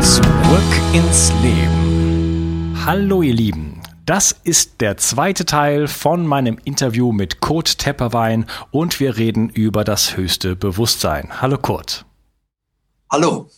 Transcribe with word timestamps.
Zurück 0.00 0.22
ins 0.92 1.32
Leben. 1.42 2.76
Hallo 2.86 3.22
ihr 3.22 3.34
Lieben. 3.34 3.82
Das 4.06 4.32
ist 4.32 4.80
der 4.80 4.96
zweite 4.96 5.44
Teil 5.44 5.88
von 5.88 6.26
meinem 6.26 6.58
Interview 6.64 7.12
mit 7.12 7.40
Kurt 7.40 7.78
Tepperwein 7.78 8.46
und 8.70 9.00
wir 9.00 9.16
reden 9.16 9.48
über 9.48 9.82
das 9.82 10.16
höchste 10.16 10.54
Bewusstsein. 10.54 11.42
Hallo 11.42 11.58
Kurt. 11.58 12.06
Hallo. 13.10 13.50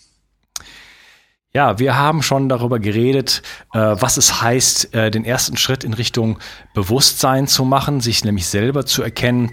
Ja, 1.52 1.78
wir 1.78 1.98
haben 1.98 2.22
schon 2.22 2.48
darüber 2.48 2.78
geredet, 2.78 3.42
äh, 3.74 3.78
was 3.78 4.16
es 4.16 4.40
heißt, 4.40 4.94
äh, 4.94 5.10
den 5.10 5.24
ersten 5.24 5.56
Schritt 5.56 5.84
in 5.84 5.94
Richtung 5.94 6.38
Bewusstsein 6.74 7.48
zu 7.48 7.64
machen, 7.64 8.00
sich 8.00 8.24
nämlich 8.24 8.46
selber 8.46 8.86
zu 8.86 9.02
erkennen 9.02 9.52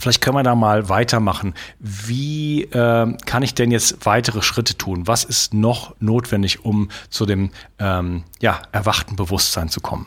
Vielleicht 0.00 0.20
können 0.20 0.36
wir 0.36 0.44
da 0.44 0.54
mal 0.54 0.88
weitermachen. 0.88 1.54
Wie 1.80 2.62
äh, 2.62 3.16
kann 3.26 3.42
ich 3.42 3.54
denn 3.54 3.72
jetzt 3.72 4.06
weitere 4.06 4.42
Schritte 4.42 4.78
tun? 4.78 5.06
Was 5.06 5.24
ist 5.24 5.52
noch 5.52 5.96
notwendig, 6.00 6.64
um 6.64 6.90
zu 7.10 7.26
dem 7.26 7.50
ähm, 7.80 8.22
ja, 8.40 8.62
erwachten 8.70 9.16
Bewusstsein 9.16 9.68
zu 9.68 9.80
kommen? 9.80 10.06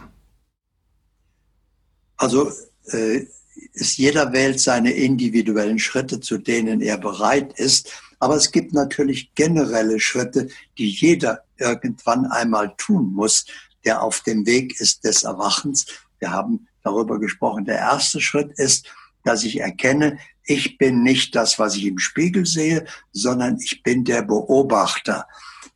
Also 2.16 2.52
äh, 2.86 3.26
ist 3.74 3.98
jeder 3.98 4.32
wählt 4.32 4.62
seine 4.62 4.92
individuellen 4.92 5.80
Schritte, 5.80 6.22
zu 6.22 6.38
denen 6.38 6.80
er 6.80 6.98
bereit 6.98 7.60
ist. 7.60 7.92
Aber 8.20 8.36
es 8.36 8.52
gibt 8.52 8.74
natürlich 8.74 9.34
generelle 9.36 10.00
Schritte, 10.00 10.48
die 10.78 10.90
jeder 10.90 11.44
irgendwann 11.58 12.28
einmal 12.28 12.74
tun 12.78 13.12
muss, 13.14 13.46
der 13.84 14.02
auf 14.04 14.22
dem 14.22 14.46
Weg 14.46 14.80
ist 14.80 15.04
des 15.04 15.24
Erwachens. 15.24 15.86
Wir 16.20 16.32
haben 16.32 16.68
darüber 16.84 17.20
gesprochen. 17.20 17.66
Der 17.66 17.78
erste 17.78 18.22
Schritt 18.22 18.52
ist, 18.58 18.88
dass 19.24 19.44
ich 19.44 19.60
erkenne, 19.60 20.18
ich 20.44 20.78
bin 20.78 21.04
nicht 21.04 21.36
das, 21.36 21.60
was 21.60 21.76
ich 21.76 21.86
im 21.86 22.00
Spiegel 22.00 22.46
sehe, 22.46 22.86
sondern 23.12 23.58
ich 23.60 23.84
bin 23.84 24.04
der 24.04 24.22
Beobachter. 24.22 25.28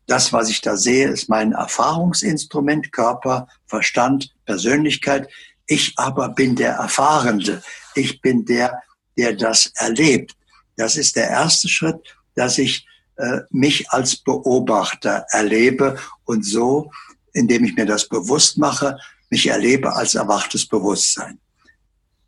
Das, 0.08 0.34
was 0.34 0.50
ich 0.50 0.62
da 0.62 0.76
sehe, 0.78 1.08
ist 1.08 1.30
mein 1.30 1.54
Erfahrungsinstrument, 1.54 2.92
Körper, 2.92 3.48
Verstand, 3.66 4.36
Persönlichkeit. 4.46 5.30
Ich 5.68 5.94
aber 5.98 6.30
bin 6.30 6.56
der 6.56 6.74
Erfahrende. 6.74 7.64
Ich 7.96 8.22
bin 8.22 8.46
der, 8.46 8.82
der 9.18 9.34
das 9.34 9.72
erlebt. 9.76 10.36
Das 10.78 10.96
ist 10.96 11.16
der 11.16 11.30
erste 11.30 11.70
Schritt, 11.70 12.16
dass 12.36 12.58
ich 12.58 12.86
äh, 13.16 13.40
mich 13.50 13.90
als 13.92 14.18
Beobachter 14.18 15.26
erlebe 15.30 15.98
und 16.26 16.46
so, 16.46 16.92
indem 17.34 17.64
ich 17.64 17.76
mir 17.76 17.86
das 17.86 18.08
bewusst 18.08 18.58
mache, 18.58 18.98
mich 19.30 19.48
erlebe 19.48 19.96
als 19.96 20.16
erwachtes 20.16 20.68
Bewusstsein. 20.68 21.40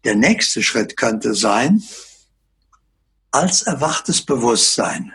Der 0.08 0.16
nächste 0.16 0.64
Schritt 0.64 0.96
könnte 0.96 1.36
sein, 1.36 1.84
als 3.32 3.64
erwachtes 3.64 4.22
Bewusstsein 4.22 5.12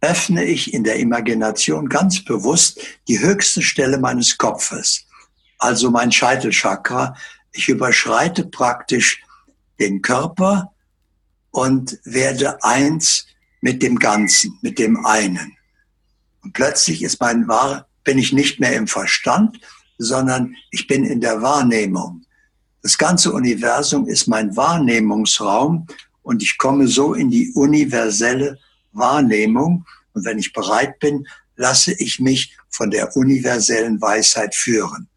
öffne 0.00 0.46
ich 0.46 0.72
in 0.72 0.82
der 0.82 0.96
Imagination 0.96 1.90
ganz 1.90 2.24
bewusst 2.24 2.80
die 3.06 3.20
höchste 3.20 3.60
Stelle 3.60 3.98
meines 3.98 4.38
Kopfes, 4.38 5.04
also 5.58 5.90
mein 5.90 6.10
Scheitelchakra. 6.10 7.14
Ich 7.52 7.68
überschreite 7.68 8.46
praktisch 8.46 9.22
den 9.78 10.00
Körper 10.00 10.72
und 11.50 11.98
werde 12.04 12.64
eins 12.64 13.26
mit 13.60 13.82
dem 13.82 13.98
Ganzen, 13.98 14.58
mit 14.62 14.78
dem 14.78 15.04
einen. 15.04 15.54
Und 16.40 16.54
plötzlich 16.54 17.02
ist 17.02 17.20
mein 17.20 17.46
Wahr, 17.46 17.86
bin 18.04 18.16
ich 18.16 18.32
nicht 18.32 18.58
mehr 18.58 18.72
im 18.72 18.86
Verstand, 18.86 19.60
sondern 19.98 20.56
ich 20.70 20.86
bin 20.86 21.04
in 21.04 21.20
der 21.20 21.42
Wahrnehmung. 21.42 22.24
Das 22.82 22.98
ganze 22.98 23.32
Universum 23.32 24.08
ist 24.08 24.26
mein 24.26 24.56
Wahrnehmungsraum 24.56 25.86
und 26.22 26.42
ich 26.42 26.58
komme 26.58 26.88
so 26.88 27.14
in 27.14 27.30
die 27.30 27.52
universelle 27.52 28.58
Wahrnehmung. 28.92 29.86
Und 30.12 30.24
wenn 30.24 30.38
ich 30.38 30.52
bereit 30.52 30.98
bin, 30.98 31.26
lasse 31.56 31.92
ich 31.92 32.18
mich 32.18 32.56
von 32.68 32.90
der 32.90 33.16
universellen 33.16 34.00
Weisheit 34.00 34.54
führen. 34.54 35.08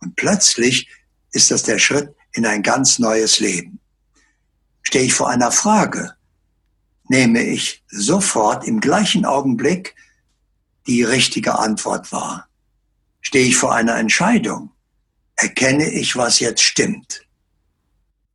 Und 0.00 0.16
plötzlich 0.16 0.88
ist 1.32 1.50
das 1.50 1.62
der 1.62 1.78
Schritt 1.78 2.14
in 2.32 2.46
ein 2.46 2.62
ganz 2.62 2.98
neues 2.98 3.40
Leben. 3.40 3.80
Stehe 4.82 5.04
ich 5.04 5.14
vor 5.14 5.28
einer 5.30 5.50
Frage, 5.50 6.14
nehme 7.08 7.42
ich 7.42 7.82
sofort 7.88 8.66
im 8.66 8.80
gleichen 8.80 9.24
Augenblick 9.24 9.94
die 10.86 11.02
richtige 11.02 11.58
Antwort 11.58 12.12
wahr. 12.12 12.48
Stehe 13.20 13.46
ich 13.46 13.56
vor 13.56 13.74
einer 13.74 13.96
Entscheidung, 13.96 14.70
erkenne 15.38 15.88
ich, 15.88 16.16
was 16.16 16.40
jetzt 16.40 16.62
stimmt. 16.62 17.22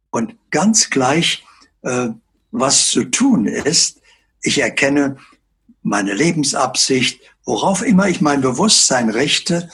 Und 0.10 0.36
ganz 0.52 0.90
gleich, 0.90 1.44
äh, 1.82 2.10
was 2.52 2.88
zu 2.88 3.04
tun 3.06 3.46
ist, 3.46 4.02
ich 4.42 4.60
erkenne 4.60 5.18
meine 5.82 6.14
Lebensabsicht, 6.14 7.20
worauf 7.46 7.82
immer 7.82 8.08
ich 8.08 8.22
mein 8.22 8.42
Bewusstsein 8.42 9.10
richte, 9.10 9.70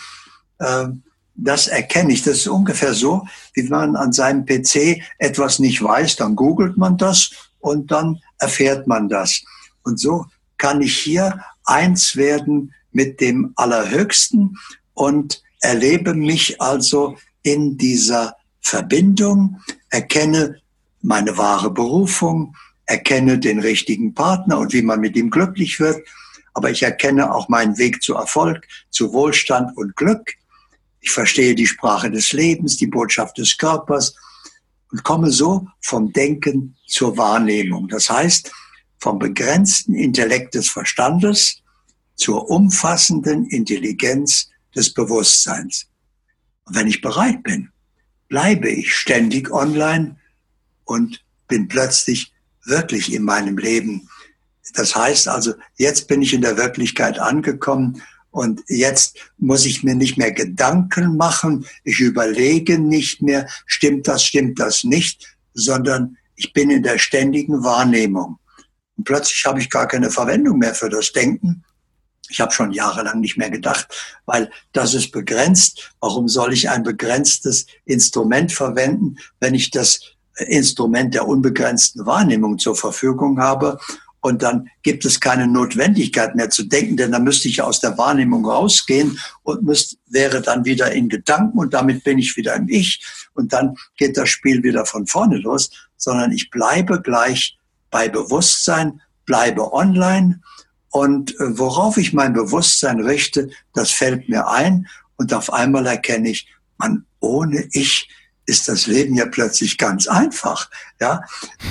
äh, 0.57 0.88
das 1.36 1.68
erkenne 1.68 2.13
ich. 2.13 2.24
Das 2.24 2.38
ist 2.38 2.48
ungefähr 2.48 2.94
so, 2.94 3.25
wie 3.53 3.63
man 3.63 3.95
an 3.95 4.12
seinem 4.12 4.45
PC 4.45 5.01
etwas 5.19 5.59
nicht 5.59 5.81
weiß, 5.81 6.18
dann 6.18 6.36
googelt 6.36 6.77
man 6.77 6.98
das 6.98 7.31
und 7.59 7.92
dann 7.92 8.19
erfährt 8.39 8.88
man 8.88 9.07
das. 9.07 9.42
Und 9.83 10.00
so 10.00 10.25
kann 10.57 10.81
ich 10.81 10.98
hier 10.98 11.44
eins 11.63 12.15
werden 12.15 12.74
mit 12.92 13.21
dem 13.21 13.53
Allerhöchsten 13.56 14.57
und 14.94 15.42
erlebe 15.62 16.13
mich 16.13 16.59
also 16.62 17.18
in 17.51 17.78
dieser 17.78 18.36
Verbindung, 18.62 19.62
erkenne 19.90 20.62
meine 21.01 21.38
wahre 21.38 21.72
Berufung, 21.72 22.56
erkenne 22.86 23.40
den 23.40 23.60
richtigen 23.60 24.13
Partner 24.13 24.60
und 24.60 24.74
wie 24.74 24.81
man 24.81 25.00
mit 25.00 25.16
ihm 25.16 25.30
glücklich 25.30 25.80
wird, 25.80 26.06
aber 26.54 26.72
ich 26.72 26.84
erkenne 26.84 27.34
auch 27.34 27.50
meinen 27.50 27.78
Weg 27.78 28.01
zu 28.04 28.16
Erfolg, 28.16 28.68
zu 28.90 29.13
Wohlstand 29.13 29.75
und 29.78 29.96
Glück. 29.96 30.34
ich 31.01 31.12
verstehe 31.12 31.56
die 31.56 31.68
Sprache 31.68 32.12
des 32.12 32.34
Lebens, 32.34 32.75
die 32.75 32.88
Botschaft 32.88 33.38
des 33.38 33.57
Körpers 33.57 34.13
und 34.92 35.04
komme 35.04 35.31
so 35.31 35.66
vom 35.80 36.12
Denken 36.12 36.75
zur 36.88 37.16
Wahrnehmung. 37.16 37.88
Das 37.88 38.10
heißt, 38.10 38.51
vom 39.00 39.18
begrenzten 39.18 39.96
Intellekt 39.96 40.56
des 40.56 40.69
Verstandes 40.69 41.62
zur 42.16 42.50
umfassenden 42.50 43.46
Intelligenz 43.46 44.50
des 44.75 44.94
Bewusstseins. 44.94 45.88
Wenn 46.71 46.88
ich 46.88 47.01
bereit 47.01 47.44
bin, 47.44 47.69
bleibe 48.27 48.69
ich 48.69 48.94
ständig 48.94 49.51
online 49.51 50.18
und 50.86 51.24
bin 51.48 51.68
plötzlich 51.68 52.31
wirklich 52.66 53.13
in 53.13 53.24
meinem 53.24 53.57
Leben. 53.57 54.07
Das 54.74 54.95
heißt 54.95 55.27
also, 55.27 55.54
jetzt 55.77 56.07
bin 56.07 56.21
ich 56.21 56.33
in 56.33 56.42
der 56.42 56.57
Wirklichkeit 56.57 57.19
angekommen 57.19 58.01
und 58.31 58.62
jetzt 58.68 59.18
muss 59.38 59.66
ich 59.66 59.83
mir 59.83 59.95
nicht 59.95 60.18
mehr 60.18 60.31
Gedanken 60.31 61.18
machen, 61.18 61.66
ich 61.83 62.00
überlege 62.00 62.77
nicht 62.77 63.22
mehr, 63.22 63.50
stimmt 63.65 64.07
das, 64.07 64.24
stimmt 64.24 64.60
das 64.60 64.83
nicht, 64.83 65.36
sondern 65.54 66.18
ich 66.36 66.54
bin 66.54 66.69
in 66.69 66.83
der 66.83 67.00
ständigen 67.00 67.63
Wahrnehmung. 67.63 68.38
Und 68.98 69.04
plötzlich 69.06 69.44
habe 69.45 69.60
ich 69.60 69.69
gar 69.69 69.88
keine 69.88 70.12
Verwendung 70.12 70.60
mehr 70.60 70.75
für 70.75 70.89
das 70.89 71.12
Denken. 71.12 71.63
Ich 72.29 72.39
habe 72.39 72.51
schon 72.51 72.71
jahrelang 72.71 73.19
nicht 73.19 73.37
mehr 73.37 73.49
gedacht, 73.49 73.87
weil 74.25 74.49
das 74.71 74.93
ist 74.93 75.11
begrenzt. 75.11 75.91
Warum 75.99 76.27
soll 76.27 76.53
ich 76.53 76.69
ein 76.69 76.83
begrenztes 76.83 77.65
Instrument 77.85 78.51
verwenden, 78.51 79.17
wenn 79.39 79.55
ich 79.55 79.71
das 79.71 79.99
Instrument 80.37 81.13
der 81.13 81.27
unbegrenzten 81.27 82.05
Wahrnehmung 82.05 82.59
zur 82.59 82.75
Verfügung 82.75 83.39
habe 83.39 83.79
und 84.21 84.43
dann 84.43 84.69
gibt 84.83 85.05
es 85.05 85.19
keine 85.19 85.47
Notwendigkeit 85.47 86.35
mehr 86.35 86.49
zu 86.49 86.63
denken, 86.63 86.97
denn 86.97 87.11
dann 87.11 87.23
müsste 87.23 87.47
ich 87.47 87.61
aus 87.61 87.79
der 87.79 87.97
Wahrnehmung 87.97 88.45
rausgehen 88.45 89.19
und 89.43 89.63
müsste, 89.63 89.97
wäre 90.07 90.41
dann 90.41 90.65
wieder 90.65 90.91
in 90.91 91.09
Gedanken 91.09 91.57
und 91.57 91.73
damit 91.73 92.03
bin 92.03 92.17
ich 92.19 92.35
wieder 92.35 92.55
im 92.55 92.67
Ich 92.67 93.03
und 93.33 93.53
dann 93.53 93.75
geht 93.97 94.17
das 94.17 94.29
Spiel 94.29 94.63
wieder 94.63 94.85
von 94.85 95.07
vorne 95.07 95.37
los, 95.37 95.69
sondern 95.95 96.31
ich 96.31 96.49
bleibe 96.49 97.01
gleich 97.01 97.57
bei 97.91 98.09
Bewusstsein, 98.09 99.01
bleibe 99.25 99.73
online 99.73 100.41
und 100.91 101.39
äh, 101.39 101.57
worauf 101.57 101.97
ich 101.97 102.13
mein 102.13 102.33
Bewusstsein 102.33 103.00
richte, 103.00 103.50
das 103.74 103.91
fällt 103.91 104.30
mir 104.30 104.47
ein 104.47 104.88
und 105.18 105.33
auf 105.33 105.51
einmal 105.51 105.86
erkenne 105.86 106.30
ich, 106.30 106.47
man, 106.77 107.06
ohne 107.19 107.68
Ich 107.71 108.09
ist 108.45 108.68
das 108.68 108.88
Leben 108.88 109.15
ja 109.15 109.27
plötzlich 109.27 109.77
ganz 109.77 110.07
einfach. 110.07 110.69
Ja, 111.00 111.21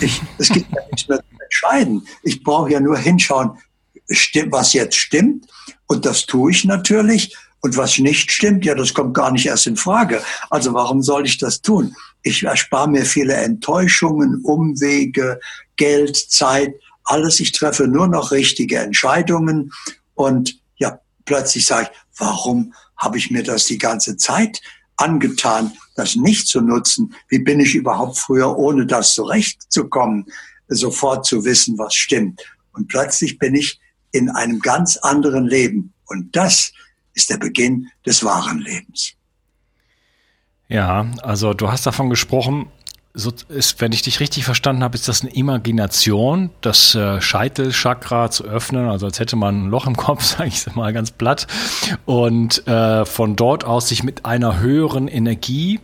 ich, 0.00 0.22
es 0.38 0.48
gibt 0.48 0.72
ja 0.72 0.80
nichts 0.90 1.08
mehr 1.08 1.22
entscheiden. 1.42 2.06
Ich 2.22 2.42
brauche 2.44 2.70
ja 2.70 2.80
nur 2.80 2.96
hinschauen, 2.96 3.58
was 4.50 4.72
jetzt 4.72 4.96
stimmt. 4.96 5.46
Und 5.86 6.06
das 6.06 6.26
tue 6.26 6.52
ich 6.52 6.64
natürlich. 6.64 7.36
Und 7.60 7.76
was 7.76 7.98
nicht 7.98 8.30
stimmt, 8.30 8.64
ja, 8.64 8.76
das 8.76 8.94
kommt 8.94 9.14
gar 9.14 9.32
nicht 9.32 9.46
erst 9.46 9.66
in 9.66 9.76
Frage. 9.76 10.22
Also 10.48 10.72
warum 10.74 11.02
soll 11.02 11.26
ich 11.26 11.38
das 11.38 11.60
tun? 11.60 11.96
Ich 12.22 12.44
erspare 12.44 12.88
mir 12.88 13.04
viele 13.04 13.34
Enttäuschungen, 13.34 14.40
Umwege, 14.44 15.40
Geld, 15.76 16.16
Zeit, 16.16 16.74
alles. 17.08 17.40
Ich 17.40 17.52
treffe 17.52 17.86
nur 17.88 18.08
noch 18.08 18.30
richtige 18.30 18.78
Entscheidungen. 18.78 19.72
Und 20.14 20.60
ja, 20.76 21.00
plötzlich 21.24 21.66
sage 21.66 21.90
ich, 21.90 21.98
warum 22.18 22.74
habe 22.96 23.18
ich 23.18 23.30
mir 23.30 23.42
das 23.42 23.66
die 23.66 23.78
ganze 23.78 24.16
Zeit 24.16 24.60
angetan, 24.96 25.72
das 25.94 26.16
nicht 26.16 26.48
zu 26.48 26.60
nutzen? 26.60 27.14
Wie 27.28 27.38
bin 27.38 27.60
ich 27.60 27.74
überhaupt 27.74 28.18
früher, 28.18 28.56
ohne 28.56 28.86
das 28.86 29.14
zurechtzukommen? 29.14 30.26
sofort 30.68 31.26
zu 31.26 31.44
wissen, 31.44 31.78
was 31.78 31.94
stimmt. 31.94 32.42
Und 32.72 32.88
plötzlich 32.88 33.38
bin 33.38 33.54
ich 33.54 33.80
in 34.12 34.30
einem 34.30 34.60
ganz 34.60 34.96
anderen 34.98 35.46
Leben. 35.46 35.92
Und 36.06 36.36
das 36.36 36.72
ist 37.14 37.30
der 37.30 37.38
Beginn 37.38 37.88
des 38.06 38.22
wahren 38.22 38.58
Lebens. 38.58 39.12
Ja, 40.68 41.10
also 41.22 41.54
du 41.54 41.70
hast 41.70 41.86
davon 41.86 42.10
gesprochen, 42.10 42.70
so 43.18 43.32
ist, 43.48 43.80
wenn 43.80 43.90
ich 43.90 44.02
dich 44.02 44.20
richtig 44.20 44.44
verstanden 44.44 44.84
habe, 44.84 44.94
ist 44.94 45.08
das 45.08 45.22
eine 45.22 45.34
Imagination, 45.34 46.50
das 46.60 46.94
äh, 46.94 47.20
Scheitelchakra 47.20 48.30
zu 48.30 48.44
öffnen, 48.44 48.88
also 48.88 49.06
als 49.06 49.18
hätte 49.18 49.34
man 49.34 49.64
ein 49.64 49.70
Loch 49.70 49.88
im 49.88 49.96
Kopf, 49.96 50.22
sage 50.38 50.48
ich 50.48 50.72
mal 50.76 50.92
ganz 50.92 51.10
platt, 51.10 51.48
und 52.06 52.66
äh, 52.68 53.04
von 53.04 53.34
dort 53.34 53.64
aus 53.64 53.88
sich 53.88 54.04
mit 54.04 54.24
einer 54.24 54.60
höheren 54.60 55.08
Energie, 55.08 55.80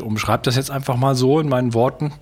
umschreibt 0.00 0.46
das 0.46 0.56
jetzt 0.56 0.70
einfach 0.70 0.96
mal 0.96 1.14
so 1.14 1.40
in 1.40 1.48
meinen 1.48 1.72
Worten, 1.72 2.12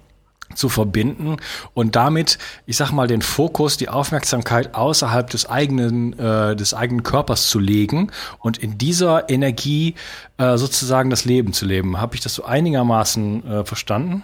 zu 0.54 0.68
verbinden 0.68 1.38
und 1.74 1.96
damit, 1.96 2.38
ich 2.66 2.76
sag 2.76 2.92
mal, 2.92 3.08
den 3.08 3.20
Fokus, 3.20 3.76
die 3.76 3.88
Aufmerksamkeit 3.88 4.76
außerhalb 4.76 5.28
des 5.28 5.50
eigenen, 5.50 6.16
äh, 6.20 6.54
des 6.54 6.72
eigenen 6.72 7.02
Körpers 7.02 7.48
zu 7.48 7.58
legen 7.58 8.12
und 8.38 8.56
in 8.56 8.78
dieser 8.78 9.28
Energie 9.28 9.96
äh, 10.38 10.56
sozusagen 10.56 11.10
das 11.10 11.24
Leben 11.24 11.52
zu 11.52 11.66
leben. 11.66 12.00
Habe 12.00 12.14
ich 12.14 12.20
das 12.20 12.34
so 12.34 12.44
einigermaßen 12.44 13.46
äh, 13.46 13.64
verstanden? 13.64 14.22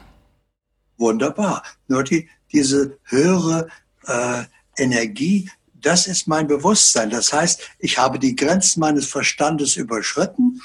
Wunderbar. 0.99 1.63
Nur 1.89 2.05
die, 2.05 2.29
diese 2.53 2.99
höhere 3.05 3.69
äh, 4.07 4.45
Energie, 4.77 5.51
das 5.75 6.07
ist 6.07 6.29
mein 6.29 6.47
Bewusstsein. 6.47 7.11
Das 7.11 7.33
heißt, 7.33 7.61
ich 7.79 7.99
habe 7.99 8.19
die 8.19 8.37
Grenzen 8.37 8.81
meines 8.81 9.07
Verstandes 9.07 9.77
überschritten 9.77 10.61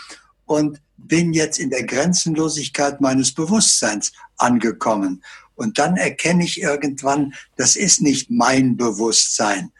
und 0.46 0.80
bin 0.98 1.34
jetzt 1.34 1.60
in 1.60 1.70
der 1.70 1.84
Grenzenlosigkeit 1.84 3.02
meines 3.02 3.34
Bewusstseins 3.34 4.12
angekommen. 4.38 5.24
Und 5.56 5.80
dann 5.80 5.98
erkenne 5.98 6.44
ich 6.44 6.62
irgendwann, 6.62 7.34
das 7.56 7.76
ist 7.76 8.02
nicht 8.02 8.30
mein 8.30 8.78
Bewusstsein, 8.78 9.72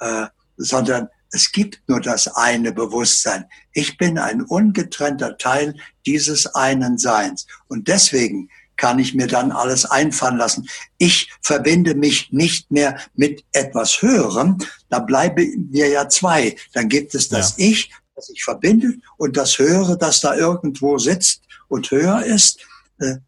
äh, 0.00 0.26
sondern 0.56 1.08
es 1.30 1.50
gibt 1.50 1.80
nur 1.88 2.00
das 2.00 2.28
eine 2.28 2.72
Bewusstsein. 2.72 3.46
Ich 3.72 3.96
bin 3.96 4.18
ein 4.18 4.42
ungetrennter 4.42 5.38
Teil 5.38 5.74
dieses 6.04 6.46
einen 6.46 6.98
Seins. 6.98 7.46
Und 7.68 7.88
deswegen 7.88 8.50
kann 8.82 8.98
ich 8.98 9.14
mir 9.14 9.28
dann 9.28 9.52
alles 9.52 9.84
einfallen 9.84 10.38
lassen. 10.38 10.68
Ich 10.98 11.30
verbinde 11.40 11.94
mich 11.94 12.32
nicht 12.32 12.68
mehr 12.72 12.98
mit 13.14 13.44
etwas 13.52 14.02
Höherem. 14.02 14.58
Da 14.90 14.98
bleiben 14.98 15.68
wir 15.70 15.88
ja 15.88 16.08
zwei. 16.08 16.56
Dann 16.72 16.88
gibt 16.88 17.14
es 17.14 17.28
das 17.28 17.54
ja. 17.58 17.66
Ich, 17.66 17.92
das 18.16 18.26
sich 18.26 18.42
verbindet 18.42 19.00
und 19.18 19.36
das 19.36 19.56
Höhere, 19.56 19.96
das 19.96 20.20
da 20.20 20.34
irgendwo 20.34 20.98
sitzt 20.98 21.42
und 21.68 21.92
höher 21.92 22.24
ist. 22.24 22.58
Äh, 22.98 23.18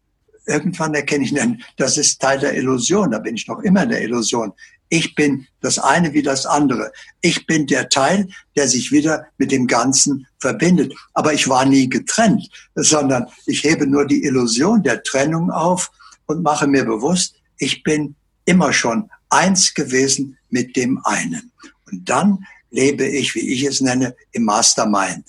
irgendwann 0.45 0.93
erkenne 0.93 1.23
ich, 1.23 1.33
das 1.77 1.97
ist 1.97 2.21
Teil 2.21 2.39
der 2.39 2.57
Illusion, 2.57 3.11
da 3.11 3.19
bin 3.19 3.35
ich 3.35 3.47
noch 3.47 3.59
immer 3.59 3.83
in 3.83 3.89
der 3.89 4.01
Illusion. 4.01 4.51
Ich 4.89 5.15
bin 5.15 5.47
das 5.61 5.79
eine 5.79 6.13
wie 6.13 6.21
das 6.21 6.45
andere. 6.45 6.91
Ich 7.21 7.47
bin 7.47 7.65
der 7.67 7.89
Teil, 7.89 8.27
der 8.55 8.67
sich 8.67 8.91
wieder 8.91 9.25
mit 9.37 9.51
dem 9.51 9.67
Ganzen 9.67 10.27
verbindet. 10.39 10.93
Aber 11.13 11.33
ich 11.33 11.47
war 11.47 11.65
nie 11.65 11.89
getrennt, 11.89 12.49
sondern 12.75 13.27
ich 13.45 13.63
hebe 13.63 13.87
nur 13.87 14.05
die 14.05 14.23
Illusion 14.23 14.83
der 14.83 15.03
Trennung 15.03 15.51
auf 15.51 15.91
und 16.27 16.43
mache 16.43 16.67
mir 16.67 16.85
bewusst, 16.85 17.35
ich 17.57 17.83
bin 17.83 18.15
immer 18.45 18.73
schon 18.73 19.09
eins 19.29 19.73
gewesen 19.73 20.37
mit 20.49 20.75
dem 20.75 20.99
einen. 21.03 21.51
Und 21.91 22.07
dann 22.09 22.45
lebe 22.69 23.05
ich, 23.05 23.33
wie 23.35 23.53
ich 23.53 23.63
es 23.63 23.81
nenne, 23.81 24.15
im 24.31 24.43
Mastermind. 24.43 25.25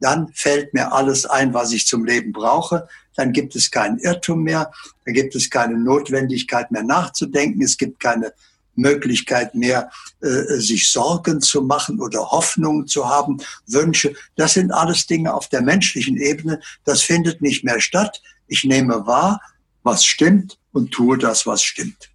Dann 0.00 0.28
fällt 0.34 0.72
mir 0.74 0.92
alles 0.92 1.26
ein, 1.26 1.54
was 1.54 1.72
ich 1.72 1.86
zum 1.86 2.04
Leben 2.04 2.32
brauche 2.32 2.88
dann 3.16 3.32
gibt 3.32 3.56
es 3.56 3.70
keinen 3.70 3.98
Irrtum 3.98 4.42
mehr, 4.42 4.70
dann 5.04 5.14
gibt 5.14 5.34
es 5.34 5.50
keine 5.50 5.78
Notwendigkeit 5.78 6.70
mehr 6.70 6.82
nachzudenken, 6.82 7.62
es 7.62 7.76
gibt 7.76 8.00
keine 8.00 8.32
Möglichkeit 8.76 9.54
mehr, 9.54 9.90
äh, 10.20 10.58
sich 10.58 10.90
Sorgen 10.90 11.40
zu 11.40 11.62
machen 11.62 12.00
oder 12.00 12.30
Hoffnungen 12.30 12.86
zu 12.86 13.08
haben, 13.08 13.38
Wünsche. 13.66 14.14
Das 14.36 14.54
sind 14.54 14.72
alles 14.72 15.06
Dinge 15.06 15.32
auf 15.32 15.48
der 15.48 15.62
menschlichen 15.62 16.16
Ebene. 16.16 16.60
Das 16.84 17.02
findet 17.02 17.40
nicht 17.40 17.64
mehr 17.64 17.80
statt. 17.80 18.22
Ich 18.46 18.64
nehme 18.64 19.06
wahr, 19.06 19.40
was 19.82 20.04
stimmt 20.04 20.58
und 20.72 20.90
tue 20.90 21.18
das, 21.18 21.46
was 21.46 21.62
stimmt. 21.62 22.10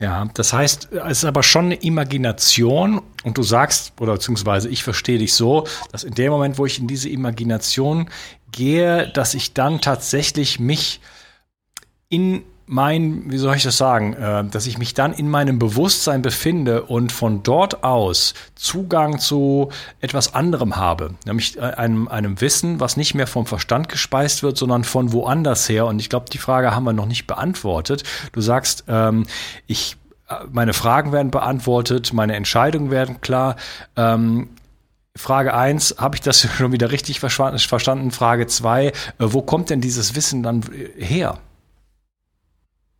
Ja, 0.00 0.28
das 0.34 0.52
heißt, 0.52 0.92
es 0.92 1.18
ist 1.18 1.24
aber 1.24 1.42
schon 1.42 1.66
eine 1.66 1.74
Imagination 1.74 3.02
und 3.24 3.36
du 3.36 3.42
sagst, 3.42 3.92
oder 4.00 4.12
beziehungsweise 4.12 4.68
ich 4.68 4.84
verstehe 4.84 5.18
dich 5.18 5.34
so, 5.34 5.66
dass 5.90 6.04
in 6.04 6.14
dem 6.14 6.30
Moment, 6.30 6.56
wo 6.56 6.66
ich 6.66 6.78
in 6.78 6.86
diese 6.86 7.08
Imagination 7.08 8.08
gehe, 8.52 9.10
dass 9.12 9.34
ich 9.34 9.54
dann 9.54 9.80
tatsächlich 9.80 10.60
mich 10.60 11.00
in 12.08 12.44
mein, 12.68 13.30
wie 13.30 13.38
soll 13.38 13.56
ich 13.56 13.62
das 13.62 13.78
sagen, 13.78 14.12
äh, 14.12 14.44
dass 14.44 14.66
ich 14.66 14.78
mich 14.78 14.92
dann 14.92 15.14
in 15.14 15.28
meinem 15.28 15.58
Bewusstsein 15.58 16.20
befinde 16.20 16.84
und 16.84 17.12
von 17.12 17.42
dort 17.42 17.82
aus 17.82 18.34
Zugang 18.54 19.18
zu 19.18 19.70
etwas 20.00 20.34
anderem 20.34 20.76
habe, 20.76 21.14
nämlich 21.24 21.56
äh, 21.56 21.62
einem, 21.62 22.08
einem 22.08 22.40
Wissen, 22.42 22.78
was 22.78 22.98
nicht 22.98 23.14
mehr 23.14 23.26
vom 23.26 23.46
Verstand 23.46 23.88
gespeist 23.88 24.42
wird, 24.42 24.58
sondern 24.58 24.84
von 24.84 25.12
woanders 25.12 25.68
her. 25.68 25.86
Und 25.86 25.98
ich 25.98 26.10
glaube, 26.10 26.26
die 26.30 26.38
Frage 26.38 26.74
haben 26.74 26.84
wir 26.84 26.92
noch 26.92 27.06
nicht 27.06 27.26
beantwortet. 27.26 28.04
Du 28.32 28.42
sagst, 28.42 28.84
ähm, 28.86 29.24
ich 29.66 29.96
äh, 30.28 30.34
meine 30.52 30.74
Fragen 30.74 31.10
werden 31.10 31.30
beantwortet, 31.30 32.12
meine 32.12 32.36
Entscheidungen 32.36 32.90
werden 32.90 33.22
klar. 33.22 33.56
Ähm, 33.96 34.50
Frage 35.16 35.54
eins 35.54 35.96
habe 35.98 36.16
ich 36.16 36.20
das 36.20 36.46
schon 36.56 36.72
wieder 36.72 36.90
richtig 36.90 37.18
verstanden? 37.18 38.10
Frage 38.10 38.46
zwei 38.46 38.88
äh, 38.88 38.92
wo 39.18 39.40
kommt 39.40 39.70
denn 39.70 39.80
dieses 39.80 40.14
Wissen 40.14 40.42
dann 40.42 40.62
her? 40.98 41.38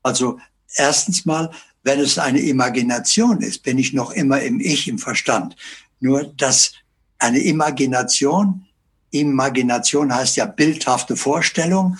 Also 0.08 0.38
erstens 0.74 1.26
mal, 1.26 1.50
wenn 1.82 2.00
es 2.00 2.18
eine 2.18 2.40
Imagination 2.40 3.42
ist, 3.42 3.62
bin 3.62 3.78
ich 3.78 3.92
noch 3.92 4.10
immer 4.10 4.40
im 4.40 4.58
Ich, 4.58 4.88
im 4.88 4.98
Verstand. 4.98 5.54
Nur 6.00 6.24
dass 6.36 6.72
eine 7.18 7.40
Imagination 7.40 8.64
Imagination 9.10 10.14
heißt 10.14 10.36
ja 10.36 10.46
bildhafte 10.46 11.16
Vorstellung. 11.16 11.98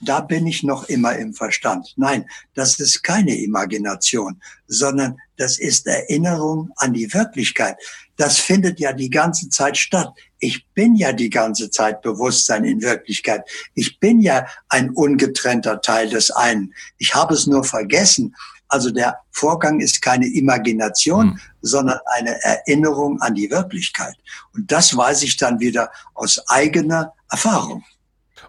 Da 0.00 0.20
bin 0.20 0.46
ich 0.46 0.62
noch 0.62 0.88
immer 0.88 1.16
im 1.16 1.34
Verstand. 1.34 1.92
Nein, 1.96 2.26
das 2.54 2.78
ist 2.78 3.02
keine 3.02 3.36
Imagination, 3.36 4.40
sondern 4.66 5.18
das 5.36 5.58
ist 5.58 5.86
Erinnerung 5.86 6.70
an 6.76 6.92
die 6.92 7.12
Wirklichkeit. 7.12 7.76
Das 8.16 8.38
findet 8.38 8.80
ja 8.80 8.92
die 8.92 9.10
ganze 9.10 9.48
Zeit 9.48 9.76
statt. 9.76 10.12
Ich 10.38 10.66
bin 10.74 10.94
ja 10.94 11.12
die 11.12 11.30
ganze 11.30 11.70
Zeit 11.70 12.02
Bewusstsein 12.02 12.64
in 12.64 12.82
Wirklichkeit. 12.82 13.48
Ich 13.74 13.98
bin 13.98 14.20
ja 14.20 14.46
ein 14.68 14.90
ungetrennter 14.90 15.80
Teil 15.80 16.08
des 16.08 16.30
einen. 16.30 16.74
Ich 16.98 17.14
habe 17.14 17.34
es 17.34 17.46
nur 17.46 17.64
vergessen. 17.64 18.34
Also 18.68 18.90
der 18.90 19.18
Vorgang 19.30 19.80
ist 19.80 20.02
keine 20.02 20.26
Imagination, 20.26 21.28
mhm. 21.28 21.40
sondern 21.62 21.98
eine 22.16 22.42
Erinnerung 22.42 23.20
an 23.20 23.34
die 23.34 23.50
Wirklichkeit. 23.50 24.14
Und 24.54 24.70
das 24.70 24.96
weiß 24.96 25.22
ich 25.22 25.36
dann 25.36 25.58
wieder 25.58 25.90
aus 26.14 26.42
eigener 26.48 27.14
Erfahrung. 27.30 27.84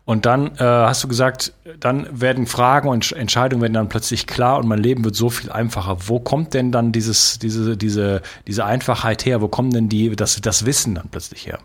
Und 0.10 0.26
dann 0.26 0.56
äh, 0.56 0.64
hast 0.64 1.04
du 1.04 1.08
gesagt, 1.08 1.54
dann 1.80 2.08
werden 2.20 2.48
Fragen 2.48 2.90
und 2.90 3.12
Entscheidungen 3.12 3.62
werden 3.62 3.76
dann 3.76 3.90
plötzlich 3.90 4.26
klar 4.26 4.58
und 4.58 4.68
mein 4.68 4.80
Leben 4.80 5.06
wird 5.06 5.16
so 5.16 5.30
viel 5.30 5.52
einfacher. 5.52 6.08
Wo 6.08 6.20
kommt 6.20 6.56
denn 6.56 6.72
dann 6.72 6.92
dieses, 6.92 7.38
diese, 7.38 7.78
diese, 7.78 8.24
diese 8.48 8.66
Einfachheit 8.66 9.24
her? 9.24 9.40
Wo 9.40 9.50
kommt 9.50 9.76
denn 9.76 9.88
die, 9.88 10.16
das, 10.16 10.42
das 10.42 10.66
Wissen 10.66 10.96
dann 10.96 11.10
plötzlich 11.10 11.46
her? 11.46 11.60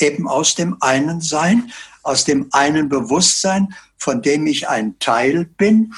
Eben 0.00 0.26
aus 0.26 0.56
dem 0.56 0.76
einen 0.80 1.20
Sein, 1.20 1.70
aus 2.02 2.24
dem 2.24 2.48
einen 2.50 2.88
Bewusstsein, 2.88 3.72
von 3.96 4.20
dem 4.20 4.48
ich 4.48 4.68
ein 4.68 4.98
Teil 4.98 5.44
bin, 5.44 5.94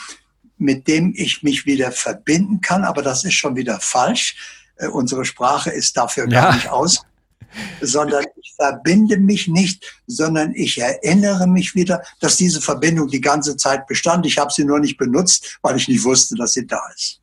mit 0.59 0.87
dem 0.87 1.15
ich 1.17 1.43
mich 1.43 1.65
wieder 1.65 1.93
verbinden 1.93 2.61
kann. 2.61 2.85
Aber 2.85 3.01
das 3.01 3.25
ist 3.25 3.33
schon 3.33 3.57
wieder 3.57 3.81
falsch. 3.81 4.37
Äh, 4.77 4.89
unsere 4.89 5.25
Sprache 5.25 5.71
ist 5.71 5.97
dafür 5.97 6.29
ja. 6.29 6.43
gar 6.43 6.55
nicht 6.57 6.69
aus 6.69 7.07
sondern 7.81 8.25
ich 8.41 8.53
verbinde 8.57 9.17
mich 9.17 9.49
nicht, 9.49 9.85
sondern 10.07 10.53
ich 10.55 10.79
erinnere 10.79 11.47
mich 11.47 11.75
wieder, 11.75 12.03
dass 12.21 12.37
diese 12.37 12.61
Verbindung 12.61 13.09
die 13.09 13.21
ganze 13.21 13.57
Zeit 13.57 13.87
bestand. 13.87 14.27
Ich 14.27 14.39
habe 14.39 14.53
sie 14.53 14.65
nur 14.65 14.81
nicht 14.81 14.97
benutzt, 14.99 15.59
weil 15.63 15.77
ich 15.77 15.89
nicht 15.89 16.05
wusste, 16.05 16.37
dass 16.37 16.53
sie 16.53 16.67
da 16.67 16.81
ist. 16.95 17.21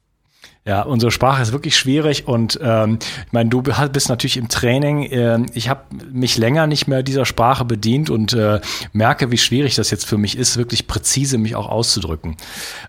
Ja, 0.68 0.82
unsere 0.82 1.12
Sprache 1.12 1.42
ist 1.42 1.54
wirklich 1.54 1.78
schwierig 1.78 2.28
und 2.28 2.60
ähm, 2.62 3.00
ich 3.26 3.32
meine, 3.32 3.50
du 3.50 3.62
bist 3.62 4.10
natürlich 4.10 4.36
im 4.36 4.50
Training. 4.50 5.04
Äh, 5.04 5.46
ich 5.54 5.70
habe 5.70 5.84
mich 6.12 6.38
länger 6.38 6.68
nicht 6.68 6.90
mehr 6.90 7.04
dieser 7.04 7.24
Sprache 7.24 7.64
bedient 7.64 8.10
und 8.10 8.34
äh, 8.34 8.60
merke, 8.92 9.32
wie 9.32 9.38
schwierig 9.38 9.76
das 9.76 9.92
jetzt 9.92 10.06
für 10.06 10.18
mich 10.18 10.38
ist, 10.38 10.58
wirklich 10.58 10.86
präzise 10.86 11.38
mich 11.38 11.56
auch 11.56 11.70
auszudrücken, 11.70 12.36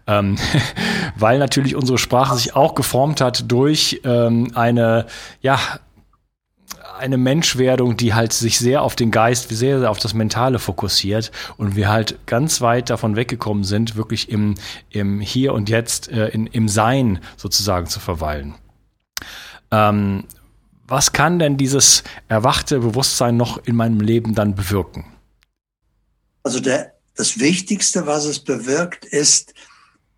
ähm, 0.08 0.38
weil 1.16 1.38
natürlich 1.38 1.76
unsere 1.76 1.99
Sprache 1.99 2.35
sich 2.35 2.56
auch 2.56 2.75
geformt 2.75 3.20
hat 3.20 3.44
durch 3.47 4.00
ähm, 4.02 4.50
eine 4.56 5.06
ja 5.40 5.61
eine 6.97 7.18
Menschwerdung, 7.18 7.97
die 7.97 8.14
halt 8.14 8.33
sich 8.33 8.59
sehr 8.59 8.83
auf 8.83 8.97
den 8.97 9.11
Geist, 9.11 9.49
sehr, 9.49 9.80
sehr 9.80 9.90
auf 9.90 9.99
das 9.99 10.14
Mentale 10.14 10.59
fokussiert 10.59 11.30
und 11.57 11.76
wir 11.76 11.88
halt 11.88 12.18
ganz 12.26 12.61
weit 12.61 12.90
davon 12.90 13.16
weggekommen 13.16 13.64
sind, 13.64 13.97
wirklich 13.97 14.30
im, 14.30 14.54
im 14.90 15.21
Hier 15.21 15.54
und 15.54 15.68
Jetzt, 15.68 16.09
äh, 16.09 16.28
in, 16.28 16.47
im 16.47 16.68
Sein 16.68 17.21
sozusagen 17.37 17.87
zu 17.87 18.00
verweilen. 18.00 18.54
Ähm, 19.71 20.25
was 20.87 21.12
kann 21.12 21.38
denn 21.38 21.57
dieses 21.59 22.02
erwachte 22.28 22.80
Bewusstsein 22.80 23.37
noch 23.37 23.59
in 23.64 23.76
meinem 23.76 24.00
Leben 24.00 24.35
dann 24.35 24.54
bewirken? 24.54 25.04
Also 26.42 26.61
der, 26.61 26.95
das 27.14 27.38
Wichtigste, 27.38 28.07
was 28.07 28.25
es 28.25 28.38
bewirkt, 28.38 29.04
ist, 29.04 29.52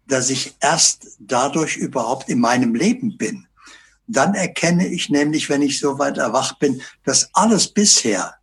dass 0.07 0.31
ich 0.31 0.55
erst 0.61 1.17
dadurch 1.19 1.77
überhaupt 1.77 2.29
in 2.29 2.41
meinem 2.41 2.75
Leben 2.75 3.17
bin. 3.17 3.47
Dann 4.13 4.35
erkenne 4.35 4.89
ich 4.89 5.09
nämlich, 5.09 5.49
wenn 5.49 5.63
ich 5.63 5.79
so 5.79 6.01
weit 6.01 6.19
erwacht 6.19 6.59
bin, 6.59 6.83
dass 7.05 7.31
alles 7.33 7.73
bisher, 7.73 8.35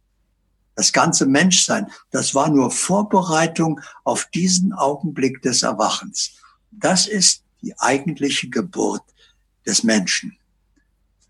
das 0.75 0.93
ganze 0.93 1.25
Menschsein, 1.25 1.91
das 2.11 2.33
war 2.33 2.49
nur 2.49 2.71
Vorbereitung 2.71 3.81
auf 4.05 4.27
diesen 4.33 4.71
Augenblick 4.71 5.41
des 5.41 5.63
Erwachens. 5.63 6.31
Das 6.71 7.07
ist 7.07 7.43
die 7.61 7.77
eigentliche 7.79 8.47
Geburt 8.47 9.03
des 9.65 9.83
Menschen, 9.83 10.37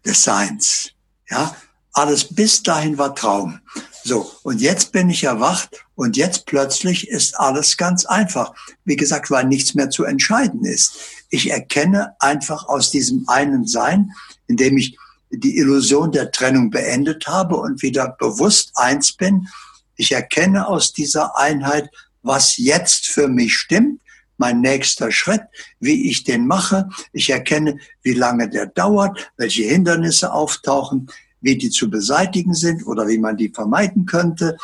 des 0.06 0.22
Seins. 0.22 0.92
Ja, 1.30 1.56
alles 1.94 2.36
bis 2.36 2.62
dahin 2.62 3.00
war 3.00 3.16
Traum. 3.16 3.60
So, 4.04 4.32
und 4.44 4.62
jetzt 4.62 4.92
bin 4.92 5.10
ich 5.10 5.24
erwacht 5.24 5.84
und 5.96 6.16
jetzt 6.16 6.46
plötzlich 6.46 7.08
ist 7.08 7.40
alles 7.40 7.76
ganz 7.76 8.06
einfach. 8.06 8.54
Wie 8.86 8.96
gesagt, 8.96 9.32
weil 9.32 9.46
nichts 9.46 9.74
mehr 9.74 9.90
zu 9.90 10.04
entscheiden 10.04 10.64
ist. 10.64 11.00
Ich 11.30 11.52
erkenne 11.52 12.16
einfach 12.20 12.68
aus 12.68 12.92
diesem 12.92 13.28
einen 13.28 13.66
Sein, 13.66 14.12
indem 14.48 14.78
ich 14.78 14.98
die 15.30 15.58
Illusion 15.58 16.12
der 16.12 16.32
Trennung 16.32 16.70
beendet 16.70 17.28
habe 17.28 17.58
und 17.58 17.82
wieder 17.82 18.16
bewusst 18.18 18.72
eins 18.76 19.12
bin. 19.12 19.48
Ich 19.96 20.12
erkenne 20.12 20.68
aus 20.68 20.94
dieser 20.94 21.38
Einheit, 21.38 21.90
was 22.22 22.58
jetzt 22.58 23.08
für 23.08 23.28
mich 23.28 23.56
stimmt, 23.56 24.02
mein 24.38 24.62
nächster 24.62 25.12
Schritt, 25.12 25.42
wie 25.80 26.10
ich 26.10 26.24
den 26.24 26.46
mache. 26.46 26.88
Ich 27.12 27.30
erkenne, 27.30 27.80
wie 28.04 28.14
lange 28.14 28.50
der 28.50 28.68
dauert, 28.68 29.32
welche 29.36 29.64
Hindernisse 29.64 30.32
auftauchen 30.32 31.10
wie 31.42 31.58
die 31.58 31.70
zu 31.70 31.90
beseitigen 31.90 32.54
sind 32.54 32.86
oder 32.88 33.08
wie 33.08 33.18
man 33.18 33.38
die 33.38 33.50
vermeiden 33.50 34.06
könnte. 34.06 34.58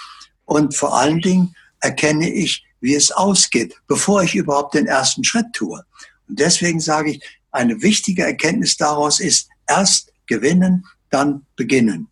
Und 0.45 0.75
vor 0.75 0.97
allen 0.97 1.21
Dingen 1.21 1.55
erkenne 1.79 2.31
ich, 2.31 2.65
wie 2.81 2.95
es 2.95 3.11
ausgeht, 3.11 3.75
bevor 3.87 4.23
ich 4.23 4.35
überhaupt 4.35 4.73
den 4.73 4.87
ersten 4.87 5.23
Schritt 5.23 5.53
tue. 5.53 5.83
Und 6.33 6.39
deswegen 6.39 6.79
sage 6.79 7.11
ich, 7.11 7.39
eine 7.51 7.83
wichtige 7.83 8.23
Erkenntnis 8.23 8.75
daraus 8.75 9.19
ist, 9.19 9.49
erst 9.67 10.11
gewinnen, 10.25 10.87
dann 11.11 11.45
beginnen. 11.55 12.07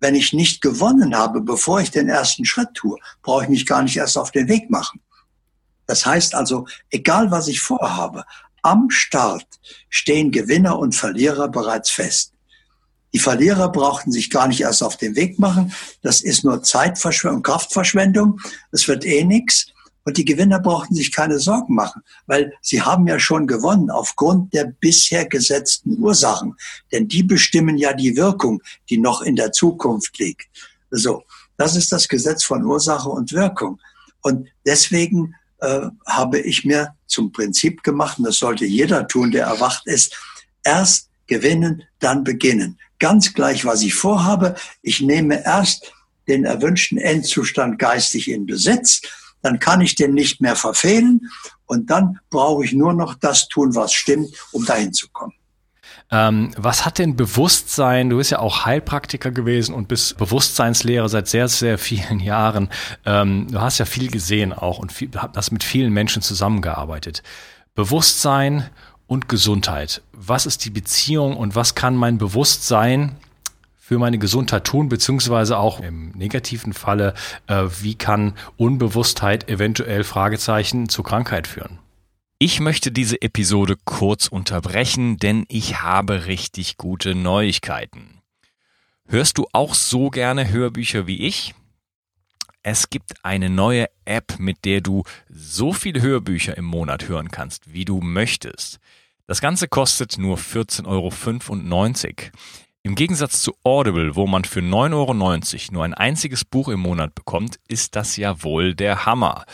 Wenn 0.00 0.16
ich 0.16 0.32
nicht 0.32 0.60
gewonnen 0.60 1.14
habe, 1.16 1.40
bevor 1.40 1.80
ich 1.80 1.92
den 1.92 2.08
ersten 2.08 2.44
Schritt 2.44 2.74
tue, 2.74 2.98
brauche 3.22 3.44
ich 3.44 3.48
mich 3.48 3.64
gar 3.64 3.84
nicht 3.84 3.96
erst 3.96 4.18
auf 4.18 4.32
den 4.32 4.48
Weg 4.48 4.70
machen. 4.70 5.00
Das 5.86 6.04
heißt 6.04 6.34
also, 6.34 6.66
egal 6.90 7.30
was 7.30 7.46
ich 7.46 7.60
vorhabe, 7.60 8.24
am 8.62 8.90
Start 8.90 9.46
stehen 9.88 10.32
Gewinner 10.32 10.76
und 10.76 10.96
Verlierer 10.96 11.46
bereits 11.46 11.92
fest. 11.92 12.32
Die 13.12 13.20
Verlierer 13.20 13.70
brauchten 13.70 14.10
sich 14.10 14.30
gar 14.30 14.48
nicht 14.48 14.62
erst 14.62 14.82
auf 14.82 14.96
den 14.96 15.14
Weg 15.14 15.38
machen. 15.38 15.72
Das 16.02 16.22
ist 16.22 16.42
nur 16.42 16.64
Zeitverschwendung, 16.64 17.44
Kraftverschwendung. 17.44 18.40
Es 18.72 18.88
wird 18.88 19.04
eh 19.04 19.22
nichts. 19.22 19.66
Und 20.04 20.18
die 20.18 20.24
Gewinner 20.24 20.60
brauchten 20.60 20.94
sich 20.94 21.12
keine 21.12 21.38
Sorgen 21.38 21.74
machen, 21.74 22.02
weil 22.26 22.52
sie 22.60 22.82
haben 22.82 23.06
ja 23.06 23.18
schon 23.18 23.46
gewonnen 23.46 23.90
aufgrund 23.90 24.52
der 24.52 24.64
bisher 24.64 25.26
gesetzten 25.26 25.98
Ursachen. 25.98 26.56
Denn 26.92 27.08
die 27.08 27.22
bestimmen 27.22 27.78
ja 27.78 27.92
die 27.94 28.16
Wirkung, 28.16 28.62
die 28.90 28.98
noch 28.98 29.22
in 29.22 29.36
der 29.36 29.52
Zukunft 29.52 30.18
liegt. 30.18 30.48
So, 30.90 31.24
das 31.56 31.74
ist 31.76 31.90
das 31.90 32.08
Gesetz 32.08 32.44
von 32.44 32.64
Ursache 32.64 33.08
und 33.08 33.32
Wirkung. 33.32 33.80
Und 34.20 34.48
deswegen 34.66 35.34
äh, 35.60 35.86
habe 36.06 36.38
ich 36.38 36.64
mir 36.64 36.94
zum 37.06 37.32
Prinzip 37.32 37.82
gemacht, 37.82 38.18
und 38.18 38.24
das 38.24 38.36
sollte 38.36 38.66
jeder 38.66 39.08
tun, 39.08 39.30
der 39.30 39.46
erwacht 39.46 39.86
ist, 39.86 40.16
erst 40.62 41.08
gewinnen, 41.26 41.82
dann 41.98 42.24
beginnen 42.24 42.78
ganz 42.98 43.34
gleich, 43.34 43.64
was 43.64 43.82
ich 43.82 43.94
vorhabe. 43.94 44.54
Ich 44.80 45.02
nehme 45.02 45.44
erst 45.44 45.92
den 46.26 46.44
erwünschten 46.44 46.96
Endzustand 46.96 47.78
geistig 47.78 48.30
in 48.30 48.46
Besitz, 48.46 49.02
dann 49.44 49.58
kann 49.58 49.82
ich 49.82 49.94
den 49.94 50.14
nicht 50.14 50.40
mehr 50.40 50.56
verfehlen 50.56 51.30
und 51.66 51.90
dann 51.90 52.18
brauche 52.30 52.64
ich 52.64 52.72
nur 52.72 52.94
noch 52.94 53.14
das 53.14 53.46
tun, 53.48 53.74
was 53.74 53.92
stimmt, 53.92 54.30
um 54.52 54.64
dahin 54.64 54.92
zu 54.94 55.08
kommen. 55.10 55.34
Ähm, 56.10 56.52
was 56.56 56.86
hat 56.86 56.98
denn 56.98 57.14
Bewusstsein? 57.14 58.08
Du 58.08 58.16
bist 58.16 58.30
ja 58.30 58.38
auch 58.38 58.64
Heilpraktiker 58.64 59.30
gewesen 59.30 59.74
und 59.74 59.88
bist 59.88 60.16
Bewusstseinslehrer 60.16 61.08
seit 61.08 61.28
sehr, 61.28 61.48
sehr 61.48 61.76
vielen 61.76 62.20
Jahren. 62.20 62.70
Ähm, 63.04 63.48
du 63.50 63.60
hast 63.60 63.78
ja 63.78 63.84
viel 63.84 64.10
gesehen 64.10 64.54
auch 64.54 64.78
und 64.78 64.92
viel, 64.92 65.10
hast 65.14 65.50
mit 65.50 65.62
vielen 65.62 65.92
Menschen 65.92 66.22
zusammengearbeitet. 66.22 67.22
Bewusstsein 67.74 68.70
und 69.06 69.28
Gesundheit. 69.28 70.02
Was 70.12 70.46
ist 70.46 70.64
die 70.64 70.70
Beziehung 70.70 71.36
und 71.36 71.54
was 71.54 71.74
kann 71.74 71.96
mein 71.96 72.16
Bewusstsein 72.16 73.16
für 73.86 73.98
meine 73.98 74.16
Gesundheit 74.16 74.64
tun, 74.64 74.88
beziehungsweise 74.88 75.58
auch 75.58 75.78
im 75.78 76.12
negativen 76.12 76.72
Falle, 76.72 77.12
äh, 77.48 77.64
wie 77.82 77.94
kann 77.96 78.32
Unbewusstheit 78.56 79.50
eventuell 79.50 80.04
Fragezeichen 80.04 80.88
zu 80.88 81.02
Krankheit 81.02 81.46
führen? 81.46 81.78
Ich 82.38 82.60
möchte 82.60 82.90
diese 82.90 83.20
Episode 83.20 83.76
kurz 83.84 84.26
unterbrechen, 84.28 85.18
denn 85.18 85.44
ich 85.48 85.82
habe 85.82 86.24
richtig 86.24 86.78
gute 86.78 87.14
Neuigkeiten. 87.14 88.22
Hörst 89.06 89.36
du 89.36 89.46
auch 89.52 89.74
so 89.74 90.08
gerne 90.08 90.50
Hörbücher 90.50 91.06
wie 91.06 91.20
ich? 91.20 91.54
Es 92.62 92.88
gibt 92.88 93.22
eine 93.22 93.50
neue 93.50 93.90
App, 94.06 94.38
mit 94.38 94.64
der 94.64 94.80
du 94.80 95.02
so 95.28 95.74
viele 95.74 96.00
Hörbücher 96.00 96.56
im 96.56 96.64
Monat 96.64 97.06
hören 97.06 97.30
kannst, 97.30 97.74
wie 97.74 97.84
du 97.84 98.00
möchtest. 98.00 98.78
Das 99.26 99.42
Ganze 99.42 99.68
kostet 99.68 100.16
nur 100.16 100.38
14,95 100.38 100.86
Euro. 100.86 101.10
Im 102.86 102.96
Gegensatz 102.96 103.40
zu 103.40 103.54
Audible, 103.64 104.14
wo 104.14 104.26
man 104.26 104.44
für 104.44 104.60
9,90 104.60 104.92
Euro 104.92 105.14
nur 105.72 105.84
ein 105.84 105.94
einziges 105.94 106.44
Buch 106.44 106.68
im 106.68 106.80
Monat 106.80 107.14
bekommt, 107.14 107.58
ist 107.66 107.96
das 107.96 108.18
ja 108.18 108.42
wohl 108.42 108.74
der 108.74 109.06
Hammer. 109.06 109.46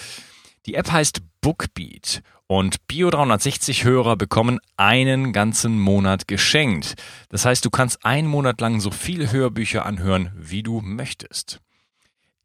Die 0.66 0.74
App 0.74 0.90
heißt 0.90 1.22
Bookbeat 1.40 2.24
und 2.48 2.78
Bio360-Hörer 2.90 4.16
bekommen 4.16 4.58
einen 4.76 5.32
ganzen 5.32 5.78
Monat 5.78 6.26
geschenkt. 6.26 6.96
Das 7.28 7.44
heißt, 7.44 7.64
du 7.64 7.70
kannst 7.70 8.04
einen 8.04 8.26
Monat 8.26 8.60
lang 8.60 8.80
so 8.80 8.90
viele 8.90 9.30
Hörbücher 9.30 9.86
anhören, 9.86 10.32
wie 10.34 10.64
du 10.64 10.80
möchtest. 10.80 11.60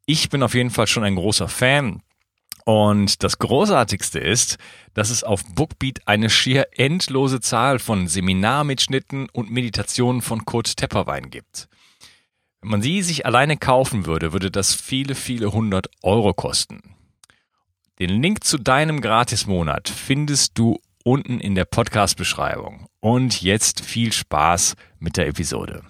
Ich 0.06 0.28
bin 0.28 0.44
auf 0.44 0.54
jeden 0.54 0.70
Fall 0.70 0.86
schon 0.86 1.02
ein 1.02 1.16
großer 1.16 1.48
Fan. 1.48 2.00
Und 2.66 3.22
das 3.22 3.38
Großartigste 3.38 4.18
ist, 4.18 4.58
dass 4.92 5.10
es 5.10 5.22
auf 5.22 5.44
Bookbeat 5.54 6.00
eine 6.06 6.28
schier 6.28 6.66
endlose 6.72 7.38
Zahl 7.38 7.78
von 7.78 8.08
Seminarmitschnitten 8.08 9.28
und 9.32 9.52
Meditationen 9.52 10.20
von 10.20 10.44
Kurt 10.44 10.76
Tepperwein 10.76 11.30
gibt. 11.30 11.68
Wenn 12.60 12.70
man 12.70 12.82
sie 12.82 13.02
sich 13.02 13.24
alleine 13.24 13.56
kaufen 13.56 14.04
würde, 14.04 14.32
würde 14.32 14.50
das 14.50 14.74
viele, 14.74 15.14
viele 15.14 15.52
hundert 15.52 15.86
Euro 16.02 16.34
kosten. 16.34 16.80
Den 18.00 18.20
Link 18.20 18.42
zu 18.42 18.58
deinem 18.58 19.00
Gratismonat 19.00 19.88
findest 19.88 20.58
du 20.58 20.80
unten 21.04 21.38
in 21.38 21.54
der 21.54 21.66
Podcast-Beschreibung. 21.66 22.88
Und 22.98 23.42
jetzt 23.42 23.80
viel 23.80 24.12
Spaß 24.12 24.74
mit 24.98 25.16
der 25.16 25.28
Episode. 25.28 25.84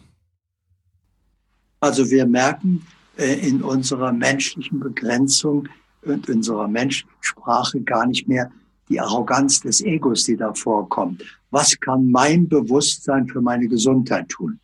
Also 1.81 2.11
wir 2.11 2.27
merken 2.27 2.87
äh, 3.17 3.33
in 3.49 3.63
unserer 3.63 4.13
menschlichen 4.13 4.79
Begrenzung 4.79 5.71
und 6.07 6.29
unserer 6.29 6.69
Menschensprache 6.69 7.81
gar 7.81 8.07
nicht 8.07 8.29
mehr 8.29 8.51
die 8.89 9.01
Arroganz 9.01 9.61
des 9.61 9.81
Egos, 9.83 10.25
die 10.25 10.37
da 10.37 10.55
vorkommt. 10.55 11.23
Was 11.51 11.79
kann 11.81 12.11
mein 12.11 12.49
Bewusstsein 12.49 13.27
für 13.27 13.41
meine 13.41 13.67
Gesundheit 13.67 14.29
tun? 14.29 14.61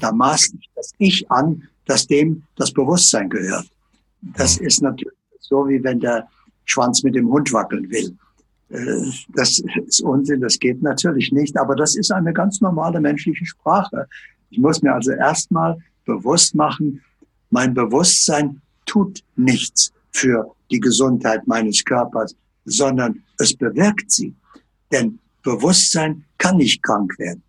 Da 0.00 0.12
maßt 0.12 0.54
ich 0.60 0.70
das 0.74 0.92
Ich 0.98 1.30
an, 1.30 1.68
dass 1.86 2.06
dem 2.06 2.44
das 2.56 2.72
Bewusstsein 2.72 3.28
gehört. 3.28 3.68
Das 4.22 4.58
ist 4.58 4.80
natürlich 4.80 5.14
so, 5.40 5.68
wie 5.68 5.82
wenn 5.82 6.00
der 6.00 6.28
Schwanz 6.64 7.02
mit 7.02 7.14
dem 7.14 7.28
Hund 7.28 7.52
wackeln 7.52 7.90
will. 7.90 8.16
Äh, 8.70 9.10
das 9.34 9.62
ist 9.86 10.00
Unsinn, 10.02 10.40
das 10.40 10.58
geht 10.58 10.82
natürlich 10.82 11.32
nicht, 11.32 11.56
aber 11.56 11.76
das 11.76 11.94
ist 11.94 12.10
eine 12.10 12.32
ganz 12.32 12.60
normale 12.60 13.00
menschliche 13.00 13.44
Sprache. 13.44 14.06
Ich 14.50 14.58
muss 14.58 14.82
mir 14.82 14.94
also 14.94 15.10
erstmal 15.10 15.76
bewusst 16.06 16.54
machen, 16.54 17.02
mein 17.50 17.74
Bewusstsein 17.74 18.60
tut 18.86 19.22
nichts 19.36 19.92
für 20.14 20.54
die 20.70 20.80
Gesundheit 20.80 21.46
meines 21.46 21.84
Körpers, 21.84 22.34
sondern 22.64 23.22
es 23.38 23.54
bewirkt 23.54 24.10
sie. 24.10 24.34
Denn 24.90 25.18
Bewusstsein 25.42 26.24
kann 26.38 26.56
nicht 26.56 26.82
krank 26.82 27.18
werden. 27.18 27.42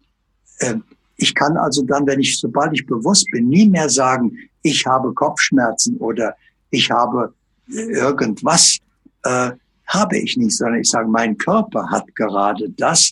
Ähm, 0.60 0.84
ich 1.17 1.34
kann 1.34 1.55
also 1.55 1.84
dann, 1.84 2.05
wenn 2.05 2.19
ich, 2.19 2.38
sobald 2.38 2.74
ich 2.74 2.86
bewusst 2.86 3.27
bin, 3.31 3.48
nie 3.48 3.69
mehr 3.69 3.89
sagen, 3.89 4.38
ich 4.63 4.86
habe 4.86 5.13
Kopfschmerzen 5.13 5.98
oder 5.98 6.36
ich 6.72 6.91
habe 6.91 7.34
irgendwas, 7.67 8.79
äh, 9.24 9.51
habe 9.88 10.17
ich 10.17 10.36
nicht, 10.36 10.57
sondern 10.57 10.81
ich 10.81 10.89
sage, 10.89 11.07
mein 11.07 11.38
Körper 11.38 11.89
hat 11.89 12.13
gerade 12.15 12.69
das. 12.72 13.12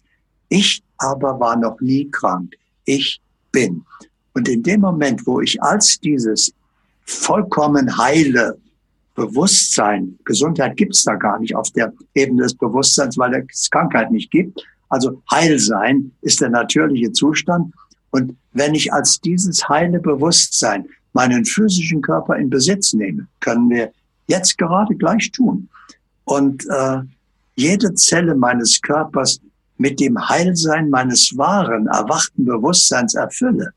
Ich 0.49 0.83
aber 0.97 1.39
war 1.39 1.55
noch 1.55 1.79
nie 1.79 2.09
krank. 2.09 2.53
Ich 2.85 3.21
bin. 3.51 3.85
Und 4.33 4.49
in 4.49 4.63
dem 4.63 4.81
Moment, 4.81 5.25
wo 5.25 5.39
ich 5.41 5.61
als 5.61 5.99
dieses 5.99 6.51
vollkommen 7.05 7.97
heile 7.97 8.57
Bewusstsein, 9.15 10.17
Gesundheit 10.25 10.75
gibt's 10.75 11.03
da 11.03 11.15
gar 11.15 11.39
nicht 11.39 11.55
auf 11.55 11.69
der 11.71 11.93
Ebene 12.15 12.43
des 12.43 12.55
Bewusstseins, 12.55 13.17
weil 13.17 13.45
es 13.51 13.69
Krankheit 13.69 14.11
nicht 14.11 14.31
gibt. 14.31 14.63
Also 14.89 15.21
Heilsein 15.31 16.11
ist 16.21 16.41
der 16.41 16.49
natürliche 16.49 17.11
Zustand. 17.11 17.73
Und 18.11 18.35
wenn 18.53 18.75
ich 18.75 18.91
als 18.91 19.19
dieses 19.21 19.67
heile 19.69 19.99
Bewusstsein 19.99 20.87
meinen 21.13 21.45
physischen 21.45 22.01
Körper 22.01 22.37
in 22.37 22.49
Besitz 22.49 22.93
nehme, 22.93 23.27
können 23.39 23.69
wir 23.69 23.91
jetzt 24.27 24.57
gerade 24.57 24.95
gleich 24.95 25.31
tun. 25.31 25.69
Und 26.25 26.65
äh, 26.69 27.01
jede 27.55 27.93
Zelle 27.95 28.35
meines 28.35 28.81
Körpers 28.81 29.39
mit 29.77 29.99
dem 29.99 30.17
Heilsein 30.29 30.89
meines 30.89 31.37
wahren, 31.37 31.87
erwachten 31.87 32.45
Bewusstseins 32.45 33.15
erfülle, 33.15 33.73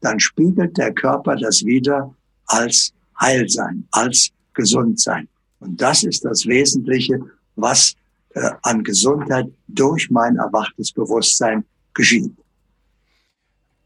dann 0.00 0.20
spiegelt 0.20 0.76
der 0.76 0.92
Körper 0.92 1.36
das 1.36 1.64
wieder 1.64 2.14
als 2.46 2.92
Heilsein, 3.20 3.86
als 3.90 4.30
Gesundsein. 4.54 5.28
Und 5.60 5.80
das 5.80 6.04
ist 6.04 6.24
das 6.24 6.46
Wesentliche, 6.46 7.20
was 7.56 7.94
äh, 8.34 8.50
an 8.62 8.82
Gesundheit 8.82 9.46
durch 9.68 10.10
mein 10.10 10.36
erwachtes 10.36 10.92
Bewusstsein 10.92 11.64
geschieht. 11.94 12.32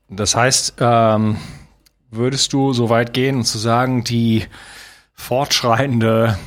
Das 0.08 0.34
heißt, 0.34 0.74
ähm, 0.78 1.36
würdest 2.10 2.52
du 2.52 2.72
so 2.72 2.88
weit 2.88 3.12
gehen 3.12 3.36
und 3.36 3.44
zu 3.44 3.58
sagen, 3.58 4.04
die 4.04 4.46
fortschreitende, 5.12 6.38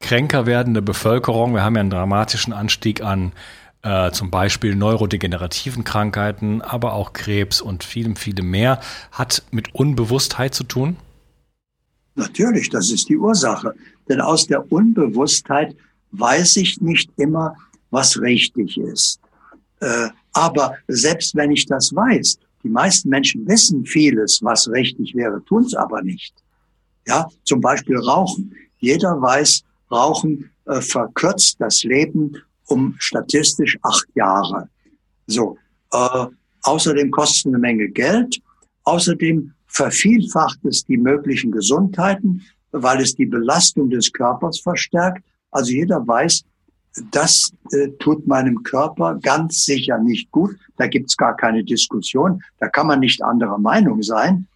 kränker 0.00 0.46
werdende 0.46 0.80
Bevölkerung, 0.80 1.54
wir 1.54 1.62
haben 1.62 1.74
ja 1.74 1.80
einen 1.80 1.90
dramatischen 1.90 2.52
Anstieg 2.52 3.02
an 3.02 3.32
äh, 3.82 4.10
zum 4.12 4.30
Beispiel 4.30 4.74
neurodegenerativen 4.74 5.84
Krankheiten, 5.84 6.62
aber 6.62 6.94
auch 6.94 7.12
Krebs 7.12 7.60
und 7.60 7.84
vielem, 7.84 8.16
vielem 8.16 8.50
mehr, 8.50 8.80
hat 9.12 9.42
mit 9.50 9.74
Unbewusstheit 9.74 10.54
zu 10.54 10.64
tun? 10.64 10.96
Natürlich, 12.18 12.68
das 12.68 12.90
ist 12.90 13.08
die 13.08 13.16
Ursache. 13.16 13.74
Denn 14.08 14.20
aus 14.20 14.46
der 14.48 14.70
Unbewusstheit 14.72 15.76
weiß 16.10 16.56
ich 16.56 16.80
nicht 16.80 17.10
immer, 17.16 17.54
was 17.90 18.20
richtig 18.20 18.76
ist. 18.76 19.20
Äh, 19.80 20.08
aber 20.32 20.74
selbst 20.88 21.36
wenn 21.36 21.52
ich 21.52 21.66
das 21.66 21.94
weiß, 21.94 22.38
die 22.64 22.68
meisten 22.68 23.08
Menschen 23.08 23.46
wissen 23.46 23.84
vieles, 23.86 24.40
was 24.42 24.68
richtig 24.68 25.14
wäre, 25.14 25.42
tun 25.44 25.62
es 25.62 25.74
aber 25.74 26.02
nicht. 26.02 26.34
Ja, 27.06 27.28
zum 27.44 27.60
Beispiel 27.60 27.96
Rauchen. 27.96 28.52
Jeder 28.78 29.22
weiß, 29.22 29.62
Rauchen 29.92 30.50
äh, 30.66 30.80
verkürzt 30.80 31.56
das 31.60 31.84
Leben 31.84 32.36
um 32.66 32.96
statistisch 32.98 33.78
acht 33.82 34.08
Jahre. 34.16 34.68
So. 35.28 35.56
Äh, 35.92 36.26
außerdem 36.62 37.12
kostet 37.12 37.46
eine 37.46 37.58
Menge 37.58 37.88
Geld. 37.88 38.40
Außerdem 38.82 39.54
vervielfacht 39.68 40.64
es 40.64 40.84
die 40.84 40.96
möglichen 40.96 41.52
Gesundheiten, 41.52 42.42
weil 42.72 43.00
es 43.00 43.14
die 43.14 43.26
Belastung 43.26 43.90
des 43.90 44.12
Körpers 44.12 44.60
verstärkt. 44.60 45.22
Also 45.50 45.72
jeder 45.72 46.06
weiß, 46.06 46.44
das 47.10 47.52
äh, 47.72 47.88
tut 47.98 48.26
meinem 48.26 48.62
Körper 48.62 49.18
ganz 49.22 49.64
sicher 49.64 49.98
nicht 49.98 50.30
gut. 50.30 50.56
Da 50.76 50.86
gibt's 50.86 51.16
gar 51.16 51.36
keine 51.36 51.62
Diskussion. 51.64 52.42
Da 52.58 52.68
kann 52.68 52.86
man 52.86 53.00
nicht 53.00 53.22
anderer 53.22 53.58
Meinung 53.58 54.02
sein. 54.02 54.46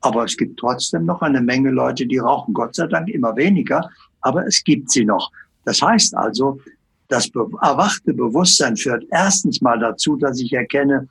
Aber 0.00 0.24
es 0.24 0.36
gibt 0.36 0.58
trotzdem 0.58 1.04
noch 1.04 1.22
eine 1.22 1.40
Menge 1.40 1.70
Leute, 1.70 2.06
die 2.06 2.18
rauchen. 2.18 2.54
Gott 2.54 2.74
sei 2.74 2.86
Dank 2.86 3.08
immer 3.08 3.36
weniger. 3.36 3.88
Aber 4.20 4.46
es 4.46 4.62
gibt 4.64 4.90
sie 4.90 5.04
noch. 5.04 5.30
Das 5.64 5.82
heißt 5.82 6.16
also, 6.16 6.60
das 7.08 7.30
erwachte 7.62 8.12
Bewusstsein 8.12 8.76
führt 8.76 9.04
erstens 9.10 9.60
mal 9.60 9.78
dazu, 9.78 10.16
dass 10.16 10.40
ich 10.40 10.52
erkenne, 10.52 11.08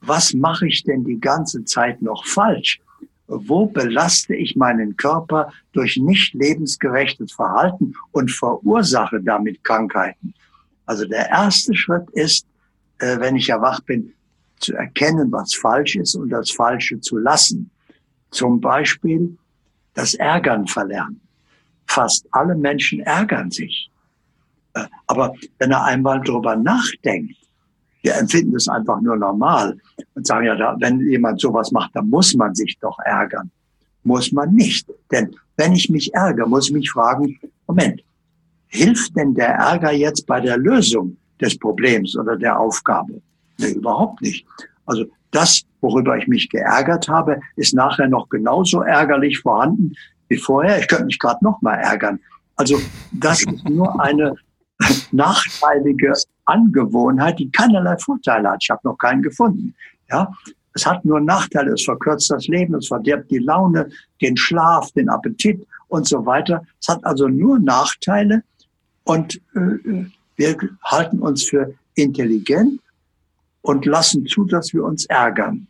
was 0.00 0.32
mache 0.34 0.68
ich 0.68 0.84
denn 0.84 1.04
die 1.04 1.20
ganze 1.20 1.64
Zeit 1.64 2.02
noch 2.02 2.24
falsch? 2.24 2.80
Wo 3.26 3.66
belaste 3.66 4.34
ich 4.34 4.56
meinen 4.56 4.96
Körper 4.96 5.52
durch 5.72 5.98
nicht 5.98 6.32
lebensgerechtes 6.34 7.32
Verhalten 7.32 7.94
und 8.12 8.30
verursache 8.30 9.20
damit 9.20 9.62
Krankheiten? 9.64 10.34
Also 10.86 11.04
der 11.06 11.28
erste 11.28 11.74
Schritt 11.74 12.08
ist, 12.12 12.46
äh, 12.98 13.20
wenn 13.20 13.36
ich 13.36 13.50
erwacht 13.50 13.84
bin, 13.84 14.14
zu 14.58 14.74
erkennen, 14.74 15.30
was 15.30 15.54
falsch 15.54 15.96
ist 15.96 16.14
und 16.14 16.30
das 16.30 16.50
Falsche 16.50 17.00
zu 17.00 17.18
lassen. 17.18 17.70
Zum 18.30 18.60
Beispiel 18.60 19.36
das 19.94 20.14
Ärgern 20.14 20.66
verlernen. 20.66 21.20
Fast 21.86 22.26
alle 22.30 22.54
Menschen 22.54 23.00
ärgern 23.00 23.50
sich. 23.50 23.90
Äh, 24.74 24.84
aber 25.06 25.34
wenn 25.58 25.70
er 25.70 25.84
einmal 25.84 26.20
drüber 26.22 26.56
nachdenkt, 26.56 27.36
wir 28.08 28.16
empfinden 28.16 28.56
es 28.56 28.68
einfach 28.68 29.00
nur 29.02 29.16
normal 29.16 29.76
und 30.14 30.26
sagen 30.26 30.46
ja, 30.46 30.76
wenn 30.80 31.00
jemand 31.10 31.40
sowas 31.40 31.70
macht, 31.72 31.94
dann 31.94 32.08
muss 32.08 32.34
man 32.34 32.54
sich 32.54 32.78
doch 32.80 32.98
ärgern. 33.04 33.50
Muss 34.02 34.32
man 34.32 34.54
nicht. 34.54 34.88
Denn 35.12 35.36
wenn 35.58 35.74
ich 35.74 35.90
mich 35.90 36.14
ärgere, 36.14 36.48
muss 36.48 36.68
ich 36.68 36.72
mich 36.72 36.90
fragen, 36.90 37.38
Moment, 37.66 38.02
hilft 38.68 39.14
denn 39.14 39.34
der 39.34 39.48
Ärger 39.48 39.92
jetzt 39.92 40.26
bei 40.26 40.40
der 40.40 40.56
Lösung 40.56 41.18
des 41.38 41.58
Problems 41.58 42.16
oder 42.16 42.36
der 42.36 42.58
Aufgabe? 42.58 43.20
Nee, 43.58 43.72
überhaupt 43.72 44.22
nicht. 44.22 44.46
Also 44.86 45.04
das, 45.30 45.64
worüber 45.82 46.16
ich 46.16 46.26
mich 46.28 46.48
geärgert 46.48 47.08
habe, 47.08 47.40
ist 47.56 47.74
nachher 47.74 48.08
noch 48.08 48.30
genauso 48.30 48.80
ärgerlich 48.80 49.40
vorhanden 49.40 49.92
wie 50.28 50.38
vorher. 50.38 50.78
Ich 50.80 50.88
könnte 50.88 51.04
mich 51.04 51.18
gerade 51.18 51.44
noch 51.44 51.60
mal 51.60 51.74
ärgern. 51.74 52.18
Also 52.56 52.80
das 53.12 53.42
ist 53.42 53.68
nur 53.68 54.00
eine 54.00 54.34
nachteilige 55.12 56.12
Angewohnheit, 56.44 57.38
die 57.38 57.50
keinerlei 57.50 57.96
Vorteile 57.98 58.50
hat. 58.50 58.62
Ich 58.62 58.70
habe 58.70 58.80
noch 58.84 58.96
keinen 58.96 59.22
gefunden. 59.22 59.74
Ja, 60.10 60.32
es 60.74 60.86
hat 60.86 61.04
nur 61.04 61.20
Nachteile. 61.20 61.72
Es 61.72 61.84
verkürzt 61.84 62.30
das 62.30 62.46
Leben, 62.46 62.74
es 62.74 62.88
verdirbt 62.88 63.30
die 63.30 63.38
Laune, 63.38 63.90
den 64.22 64.36
Schlaf, 64.36 64.92
den 64.92 65.08
Appetit 65.08 65.66
und 65.88 66.06
so 66.06 66.24
weiter. 66.24 66.64
Es 66.80 66.88
hat 66.88 67.04
also 67.04 67.28
nur 67.28 67.58
Nachteile 67.58 68.42
und 69.04 69.40
äh, 69.54 70.04
wir 70.36 70.56
halten 70.84 71.18
uns 71.18 71.44
für 71.44 71.74
intelligent 71.94 72.80
und 73.62 73.86
lassen 73.86 74.26
zu, 74.26 74.44
dass 74.44 74.72
wir 74.72 74.84
uns 74.84 75.06
ärgern. 75.06 75.66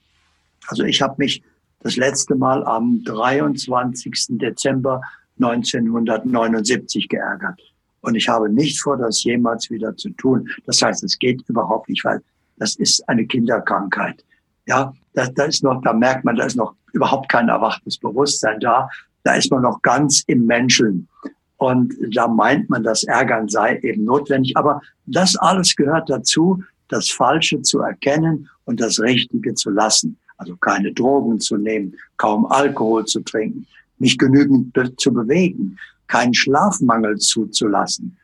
Also 0.67 0.85
ich 0.85 1.01
habe 1.01 1.15
mich 1.19 1.43
das 1.81 1.97
letzte 1.97 2.35
Mal 2.35 2.65
am 2.65 3.03
23. 3.05 4.39
Dezember 4.39 5.01
1979 5.41 7.09
geärgert. 7.09 7.61
Und 8.01 8.15
ich 8.15 8.29
habe 8.29 8.49
nicht 8.49 8.81
vor, 8.81 8.97
das 8.97 9.25
jemals 9.25 9.71
wieder 9.71 9.97
zu 9.97 10.11
tun. 10.11 10.49
Das 10.67 10.81
heißt, 10.83 11.03
es 11.05 11.19
geht 11.19 11.43
überhaupt 11.49 11.89
nicht, 11.89 12.05
weil 12.05 12.21
das 12.59 12.77
ist 12.77 13.07
eine 13.09 13.27
Kinderkrankheit. 13.27 14.25
Ja, 14.67 14.93
da, 15.15 15.27
da 15.27 15.45
ist 15.45 15.63
noch, 15.63 15.83
da 15.83 15.93
merkt 15.93 16.25
man, 16.25 16.37
da 16.37 16.45
ist 16.45 16.57
noch 16.57 16.75
überhaupt 16.93 17.29
kein 17.29 17.49
erwachtes 17.49 17.99
Bewusstsein 17.99 18.61
da. 18.61 18.89
da 19.25 19.35
ist 19.35 19.51
man 19.51 19.63
noch 19.63 19.83
ganz 19.83 20.23
im 20.27 20.47
Menscheln. 20.47 21.09
Und 21.57 21.95
da 22.15 22.29
meint 22.29 22.71
man, 22.71 22.85
das 22.85 23.05
Ärgern 23.05 23.49
sei 23.49 23.79
eben 23.83 24.05
notwendig. 24.05 24.57
Aber 24.57 24.81
das 25.07 25.37
alles 25.37 25.75
gehört 25.75 26.09
dazu, 26.09 26.63
das 26.89 27.11
Falsche 27.11 27.63
zu 27.63 27.81
erkennen 27.81 28.49
und 28.65 28.81
das 28.81 29.01
Richtige 29.01 29.55
zu 29.55 29.71
lassen. 29.71 30.19
Also 30.37 30.57
keine 30.57 30.93
Drogen 30.93 31.41
zu 31.41 31.57
nehmen, 31.57 31.95
kaum 32.17 32.47
Alkohol 32.47 33.05
zu 33.07 33.21
trinken, 33.21 33.67
nicht 33.99 34.21
genügend 34.21 34.73
be 34.73 34.95
zu 34.97 35.13
bewegen, 35.13 35.77
keinen 36.09 36.35
Schlafmangel 36.35 37.17
zuzulassen. 37.19 38.17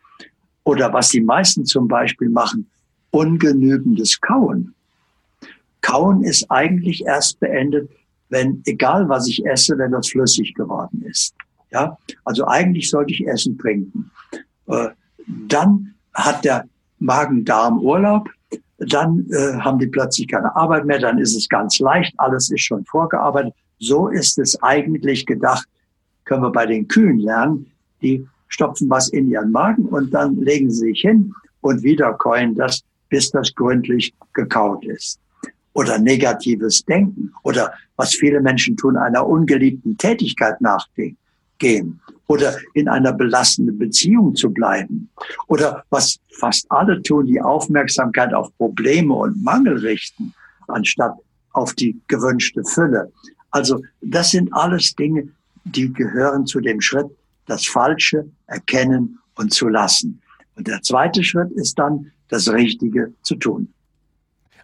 Oder 0.65 0.93
was 0.93 1.11
die 1.11 1.21
meisten 1.21 1.65
zum 1.65 1.87
Beispiel 1.87 2.31
machen, 2.31 2.69
ungenügendes 3.11 4.21
Kauen. 4.21 4.75
Kauen 5.83 6.25
ist 6.25 6.51
eigentlich 6.51 7.05
erst 7.05 7.39
beendet, 7.41 7.91
wenn, 8.31 8.63
egal 8.65 9.09
was 9.09 9.29
ich 9.29 9.45
esse, 9.47 9.77
wenn 9.79 9.93
das 9.93 10.09
flüssig 10.09 10.55
geworden 10.55 11.05
ist. 11.07 11.35
Ja, 11.71 11.99
also 12.25 12.47
eigentlich 12.47 12.91
sollte 12.91 13.13
ich 13.13 13.27
Essen 13.27 13.59
trinken. 13.59 14.11
Äh, 14.67 14.89
dann 15.27 15.95
hat 16.15 16.45
der 16.45 16.67
Magen-Darm 16.99 17.81
Urlaub, 17.81 18.29
dann 18.79 19.27
äh, 19.31 19.59
haben 19.59 19.79
die 19.79 19.87
plötzlich 19.87 20.29
keine 20.29 20.55
Arbeit 20.57 20.85
mehr, 20.85 20.99
dann 20.99 21.19
ist 21.19 21.37
es 21.37 21.49
ganz 21.49 21.79
leicht, 21.79 22.15
alles 22.19 22.51
ist 22.51 22.63
schon 22.63 22.85
vorgearbeitet. 22.87 23.55
So 23.79 24.09
ist 24.09 24.39
es 24.39 24.61
eigentlich 24.63 25.27
gedacht, 25.27 25.69
können 26.25 26.43
wir 26.43 26.53
bei 26.53 26.67
den 26.67 26.89
Kühen 26.89 27.19
lernen. 27.19 27.71
Die 28.05 28.25
stopfen 28.49 28.89
was 28.89 29.09
in 29.09 29.29
ihren 29.29 29.51
Magen 29.51 29.87
und 29.87 30.15
dann 30.15 30.37
legen 30.37 30.71
sie 30.71 30.91
sich 30.91 31.01
hin 31.01 31.35
und 31.61 31.83
wieder 31.83 32.13
käuen 32.13 32.55
das, 32.55 32.83
bis 33.09 33.31
das 33.31 33.53
gründlich 33.55 34.15
gekaut 34.33 34.85
ist. 34.85 35.19
Oder 35.73 35.99
negatives 35.99 36.85
Denken 36.85 37.33
oder 37.43 37.73
was 37.97 38.15
viele 38.15 38.41
Menschen 38.41 38.77
tun, 38.77 38.97
einer 38.97 39.27
ungeliebten 39.27 39.99
Tätigkeit 39.99 40.61
nachdenken 40.61 41.19
gehen 41.59 42.01
oder 42.27 42.57
in 42.75 42.89
einer 42.89 43.13
belastenden 43.13 43.79
Beziehung 43.79 44.35
zu 44.35 44.51
bleiben 44.51 45.09
oder 45.47 45.85
was 45.91 46.19
fast 46.39 46.67
alle 46.71 47.03
tun, 47.03 47.27
die 47.27 47.41
Aufmerksamkeit 47.41 48.35
auf 48.35 48.55
Probleme 48.57 49.15
und 49.15 49.43
Mangel 49.43 49.79
richten, 49.79 50.35
anstatt 50.69 51.15
auf 51.53 51.75
die 51.75 51.99
gewünschte 52.09 52.65
Fülle. 52.65 53.13
Also 53.51 53.83
das 54.01 54.31
sind 54.33 54.53
alles 54.53 54.95
Dinge, 54.95 55.29
die 55.65 55.93
gehören 55.93 56.47
zu 56.47 56.61
dem 56.61 56.81
Schritt, 56.81 57.11
das 57.47 57.67
Falsche 57.67 58.27
erkennen 58.47 59.19
und 59.35 59.53
zu 59.53 59.69
lassen. 59.69 60.21
Und 60.57 60.69
der 60.69 60.83
zweite 60.83 61.25
Schritt 61.25 61.51
ist 61.53 61.79
dann, 61.79 62.13
das 62.29 62.51
Richtige 62.51 63.13
zu 63.23 63.37
tun. 63.37 63.73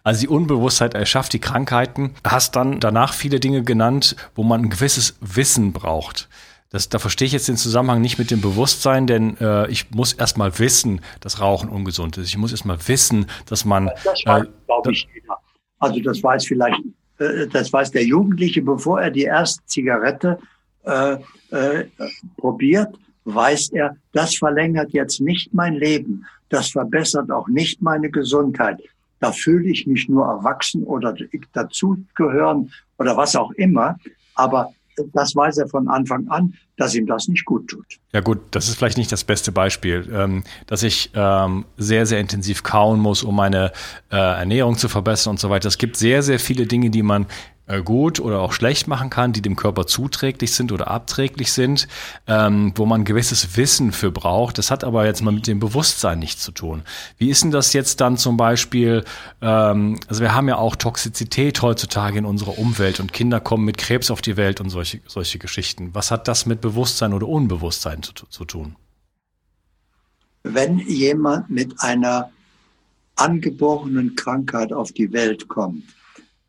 Also 0.03 0.21
die 0.21 0.27
Unbewusstheit 0.27 0.93
erschafft 0.95 1.33
die 1.33 1.39
Krankheiten. 1.39 2.15
Hast 2.23 2.55
dann 2.55 2.79
danach 2.79 3.13
viele 3.13 3.39
Dinge 3.39 3.63
genannt, 3.63 4.15
wo 4.35 4.43
man 4.43 4.63
ein 4.63 4.69
gewisses 4.69 5.17
Wissen 5.21 5.73
braucht. 5.73 6.27
Das, 6.71 6.89
da 6.89 6.99
verstehe 6.99 7.25
ich 7.25 7.33
jetzt 7.33 7.49
den 7.49 7.57
Zusammenhang 7.57 8.01
nicht 8.01 8.17
mit 8.17 8.31
dem 8.31 8.41
Bewusstsein, 8.41 9.05
denn 9.05 9.37
äh, 9.37 9.69
ich 9.69 9.91
muss 9.91 10.13
erstmal 10.13 10.57
wissen, 10.57 11.01
dass 11.19 11.41
Rauchen 11.41 11.69
ungesund 11.69 12.17
ist. 12.17 12.29
Ich 12.29 12.37
muss 12.37 12.51
erstmal 12.51 12.77
wissen, 12.87 13.25
dass 13.45 13.65
man. 13.65 13.91
Das 14.03 14.25
weiß, 14.25 14.43
äh, 14.45 14.49
glaube 14.65 14.91
ich, 14.93 15.07
jeder. 15.13 15.37
Also 15.79 15.99
das 15.99 16.23
weiß 16.23 16.45
vielleicht, 16.45 16.79
äh, 17.19 17.47
das 17.47 17.73
weiß 17.73 17.91
der 17.91 18.05
Jugendliche, 18.05 18.61
bevor 18.61 19.01
er 19.01 19.11
die 19.11 19.23
erste 19.23 19.63
Zigarette 19.65 20.39
äh, 20.83 21.17
äh, 21.51 21.85
probiert, 22.37 22.95
weiß 23.25 23.69
er, 23.73 23.95
das 24.13 24.35
verlängert 24.35 24.91
jetzt 24.93 25.21
nicht 25.21 25.53
mein 25.53 25.75
Leben. 25.75 26.25
Das 26.49 26.69
verbessert 26.69 27.31
auch 27.31 27.47
nicht 27.47 27.81
meine 27.81 28.09
Gesundheit. 28.09 28.79
Da 29.19 29.31
fühle 29.31 29.69
ich 29.69 29.85
mich 29.85 30.09
nur 30.09 30.25
erwachsen 30.25 30.83
oder 30.83 31.15
dazugehören 31.53 32.71
oder 32.97 33.15
was 33.15 33.35
auch 33.35 33.51
immer. 33.51 33.97
Aber 34.35 34.73
das 35.13 35.35
weiß 35.35 35.57
er 35.59 35.67
von 35.67 35.87
Anfang 35.87 36.27
an, 36.29 36.53
dass 36.77 36.95
ihm 36.95 37.05
das 37.05 37.27
nicht 37.27 37.45
gut 37.45 37.67
tut. 37.69 37.85
Ja 38.13 38.21
gut, 38.21 38.39
das 38.51 38.67
ist 38.67 38.75
vielleicht 38.75 38.97
nicht 38.97 39.11
das 39.11 39.23
beste 39.23 39.51
Beispiel, 39.51 40.09
ähm, 40.11 40.43
dass 40.65 40.83
ich 40.83 41.11
ähm, 41.13 41.65
sehr, 41.77 42.05
sehr 42.05 42.19
intensiv 42.19 42.63
kauen 42.63 42.99
muss, 42.99 43.23
um 43.23 43.35
meine 43.35 43.71
äh, 44.11 44.15
Ernährung 44.15 44.77
zu 44.77 44.89
verbessern 44.89 45.31
und 45.31 45.39
so 45.39 45.49
weiter. 45.49 45.67
Es 45.67 45.77
gibt 45.77 45.97
sehr, 45.97 46.23
sehr 46.23 46.39
viele 46.39 46.65
Dinge, 46.65 46.89
die 46.89 47.03
man 47.03 47.27
gut 47.79 48.19
oder 48.19 48.39
auch 48.41 48.53
schlecht 48.53 48.87
machen 48.87 49.09
kann, 49.09 49.33
die 49.33 49.41
dem 49.41 49.55
Körper 49.55 49.87
zuträglich 49.87 50.53
sind 50.53 50.71
oder 50.71 50.89
abträglich 50.89 51.53
sind, 51.53 51.87
ähm, 52.27 52.73
wo 52.75 52.85
man 52.85 53.05
gewisses 53.05 53.55
Wissen 53.55 53.91
für 53.91 54.11
braucht. 54.11 54.57
Das 54.57 54.71
hat 54.71 54.83
aber 54.83 55.05
jetzt 55.05 55.21
mal 55.21 55.31
mit 55.31 55.47
dem 55.47 55.59
Bewusstsein 55.59 56.19
nichts 56.19 56.43
zu 56.43 56.51
tun. 56.51 56.83
Wie 57.17 57.29
ist 57.29 57.43
denn 57.43 57.51
das 57.51 57.73
jetzt 57.73 58.01
dann 58.01 58.17
zum 58.17 58.37
Beispiel, 58.37 59.05
ähm, 59.41 59.99
also 60.07 60.21
wir 60.21 60.35
haben 60.35 60.49
ja 60.49 60.57
auch 60.57 60.75
Toxizität 60.75 61.61
heutzutage 61.61 62.17
in 62.17 62.25
unserer 62.25 62.57
Umwelt 62.57 62.99
und 62.99 63.13
Kinder 63.13 63.39
kommen 63.39 63.65
mit 63.65 63.77
Krebs 63.77 64.11
auf 64.11 64.21
die 64.21 64.37
Welt 64.37 64.59
und 64.59 64.69
solche, 64.69 64.99
solche 65.07 65.39
Geschichten. 65.39 65.91
Was 65.93 66.11
hat 66.11 66.27
das 66.27 66.45
mit 66.45 66.61
Bewusstsein 66.61 67.13
oder 67.13 67.27
Unbewusstsein 67.27 68.03
zu, 68.03 68.13
zu 68.13 68.45
tun? 68.45 68.75
Wenn 70.43 70.79
jemand 70.79 71.49
mit 71.49 71.79
einer 71.79 72.31
angeborenen 73.15 74.15
Krankheit 74.15 74.73
auf 74.73 74.91
die 74.91 75.11
Welt 75.13 75.47
kommt, 75.47 75.83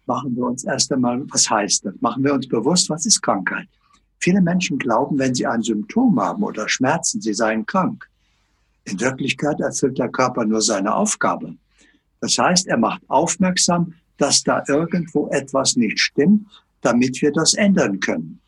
machen 0.06 0.36
wir 0.36 0.46
uns 0.46 0.64
erst 0.64 0.92
einmal, 0.92 1.22
was 1.30 1.48
heißt 1.48 1.86
das? 1.86 1.94
Machen 2.00 2.24
wir 2.24 2.34
uns 2.34 2.48
bewusst, 2.48 2.90
was 2.90 3.06
ist 3.06 3.22
Krankheit? 3.22 3.68
Viele 4.18 4.40
Menschen 4.40 4.78
glauben, 4.78 5.18
wenn 5.18 5.34
sie 5.34 5.46
ein 5.46 5.62
Symptom 5.62 6.20
haben 6.20 6.42
oder 6.42 6.68
Schmerzen, 6.68 7.20
sie 7.20 7.34
seien 7.34 7.66
krank. 7.66 8.08
In 8.84 9.00
Wirklichkeit 9.00 9.60
erfüllt 9.60 9.98
der 9.98 10.08
Körper 10.08 10.44
nur 10.44 10.62
seine 10.62 10.94
Aufgabe. 10.94 11.54
Das 12.20 12.38
heißt, 12.38 12.68
er 12.68 12.78
macht 12.78 13.02
aufmerksam, 13.08 13.94
dass 14.18 14.42
da 14.42 14.62
irgendwo 14.68 15.28
etwas 15.28 15.76
nicht 15.76 15.98
stimmt, 15.98 16.46
damit 16.80 17.20
wir 17.22 17.32
das 17.32 17.54
ändern 17.54 18.00
können. 18.00 18.40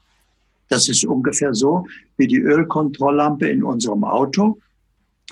Das 0.69 0.88
ist 0.88 1.05
ungefähr 1.05 1.55
so 1.55 1.87
wie 2.17 2.27
die 2.27 2.38
Ölkontrolllampe 2.38 3.49
in 3.49 3.62
unserem 3.62 4.05
Auto. 4.05 4.59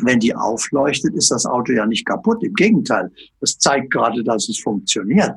Wenn 0.01 0.21
die 0.21 0.35
aufleuchtet, 0.35 1.15
ist 1.15 1.31
das 1.31 1.47
Auto 1.47 1.73
ja 1.73 1.87
nicht 1.87 2.07
kaputt. 2.07 2.43
Im 2.43 2.55
Gegenteil, 2.55 3.11
das 3.41 3.59
zeigt 3.59 3.93
gerade, 3.93 4.25
dass 4.25 4.49
es 4.49 4.59
funktioniert. 4.59 5.35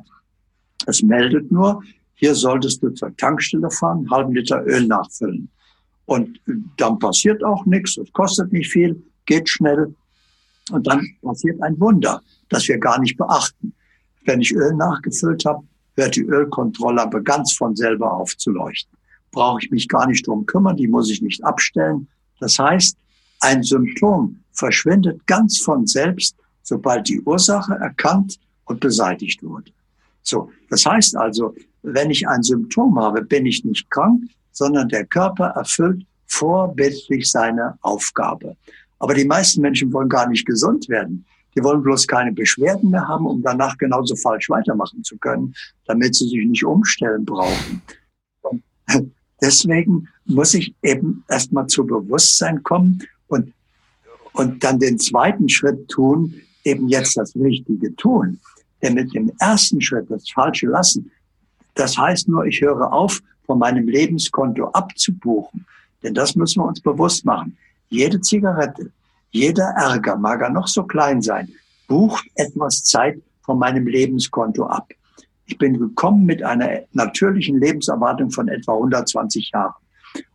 Es 0.86 1.02
meldet 1.02 1.50
nur, 1.50 1.82
hier 2.14 2.34
solltest 2.34 2.82
du 2.82 2.90
zur 2.90 3.16
Tankstelle 3.16 3.70
fahren, 3.70 3.98
einen 3.98 4.10
halben 4.10 4.34
Liter 4.34 4.64
Öl 4.66 4.86
nachfüllen. 4.86 5.48
Und 6.06 6.40
dann 6.76 6.98
passiert 6.98 7.42
auch 7.44 7.66
nichts, 7.66 7.96
es 7.96 8.12
kostet 8.12 8.52
nicht 8.52 8.70
viel, 8.70 9.02
geht 9.26 9.48
schnell. 9.48 9.94
Und 10.70 10.86
dann 10.86 11.06
passiert 11.22 11.60
ein 11.62 11.78
Wunder, 11.80 12.22
das 12.48 12.66
wir 12.68 12.78
gar 12.78 13.00
nicht 13.00 13.16
beachten. 13.16 13.74
Wenn 14.24 14.40
ich 14.40 14.54
Öl 14.54 14.74
nachgefüllt 14.74 15.44
habe, 15.44 15.64
hört 15.96 16.16
die 16.16 16.24
Ölkontrolllampe 16.24 17.22
ganz 17.22 17.52
von 17.52 17.74
selber 17.74 18.12
auf 18.12 18.36
zu 18.36 18.50
leuchten. 18.50 18.96
Brauche 19.32 19.60
ich 19.62 19.70
mich 19.70 19.88
gar 19.88 20.06
nicht 20.06 20.26
drum 20.26 20.46
kümmern, 20.46 20.76
die 20.76 20.88
muss 20.88 21.10
ich 21.10 21.22
nicht 21.22 21.44
abstellen. 21.44 22.08
Das 22.40 22.58
heißt, 22.58 22.96
ein 23.40 23.62
Symptom 23.62 24.40
verschwindet 24.52 25.26
ganz 25.26 25.60
von 25.60 25.86
selbst, 25.86 26.36
sobald 26.62 27.08
die 27.08 27.20
Ursache 27.20 27.74
erkannt 27.74 28.38
und 28.64 28.80
beseitigt 28.80 29.42
wurde. 29.42 29.70
So, 30.26 30.50
das 30.70 30.84
heißt 30.84 31.16
also, 31.16 31.54
wenn 31.82 32.10
ich 32.10 32.26
ein 32.28 32.42
Symptom 32.42 32.98
habe, 32.98 33.22
bin 33.22 33.46
ich 33.46 33.64
nicht 33.64 33.88
krank, 33.90 34.24
sondern 34.50 34.88
der 34.88 35.06
Körper 35.06 35.46
erfüllt 35.50 36.04
vorbildlich 36.26 37.30
seine 37.30 37.78
Aufgabe. 37.82 38.56
Aber 38.98 39.14
die 39.14 39.24
meisten 39.24 39.60
Menschen 39.60 39.92
wollen 39.92 40.08
gar 40.08 40.28
nicht 40.28 40.44
gesund 40.44 40.88
werden. 40.88 41.24
Die 41.54 41.62
wollen 41.62 41.82
bloß 41.82 42.06
keine 42.06 42.32
Beschwerden 42.32 42.90
mehr 42.90 43.06
haben, 43.06 43.26
um 43.26 43.40
danach 43.40 43.78
genauso 43.78 44.16
falsch 44.16 44.50
weitermachen 44.50 45.04
zu 45.04 45.16
können, 45.18 45.54
damit 45.86 46.16
sie 46.16 46.28
sich 46.28 46.44
nicht 46.44 46.64
umstellen 46.64 47.24
brauchen. 47.24 47.82
Und 48.42 48.62
deswegen 49.40 50.08
muss 50.24 50.54
ich 50.54 50.74
eben 50.82 51.24
erstmal 51.28 51.68
zu 51.68 51.86
Bewusstsein 51.86 52.62
kommen 52.64 53.02
und, 53.28 53.52
und 54.32 54.64
dann 54.64 54.80
den 54.80 54.98
zweiten 54.98 55.48
Schritt 55.48 55.88
tun, 55.88 56.34
eben 56.64 56.88
jetzt 56.88 57.16
das 57.16 57.36
Richtige 57.36 57.94
tun. 57.94 58.40
Denn 58.82 58.94
mit 58.94 59.14
dem 59.14 59.32
ersten 59.38 59.80
Schritt, 59.80 60.10
das 60.10 60.30
falsche 60.30 60.66
Lassen, 60.66 61.10
das 61.74 61.96
heißt 61.96 62.28
nur, 62.28 62.46
ich 62.46 62.60
höre 62.60 62.92
auf, 62.92 63.22
von 63.46 63.58
meinem 63.58 63.88
Lebenskonto 63.88 64.66
abzubuchen. 64.68 65.66
Denn 66.02 66.14
das 66.14 66.34
müssen 66.34 66.62
wir 66.62 66.66
uns 66.66 66.80
bewusst 66.80 67.24
machen. 67.24 67.56
Jede 67.88 68.20
Zigarette, 68.20 68.90
jeder 69.30 69.68
Ärger, 69.76 70.16
mag 70.16 70.42
er 70.42 70.50
noch 70.50 70.66
so 70.66 70.82
klein 70.82 71.22
sein, 71.22 71.48
bucht 71.86 72.26
etwas 72.34 72.82
Zeit 72.82 73.20
von 73.42 73.58
meinem 73.58 73.86
Lebenskonto 73.86 74.66
ab. 74.66 74.88
Ich 75.46 75.56
bin 75.56 75.78
gekommen 75.78 76.26
mit 76.26 76.42
einer 76.42 76.80
natürlichen 76.92 77.60
Lebenserwartung 77.60 78.30
von 78.30 78.48
etwa 78.48 78.74
120 78.74 79.52
Jahren. 79.52 79.74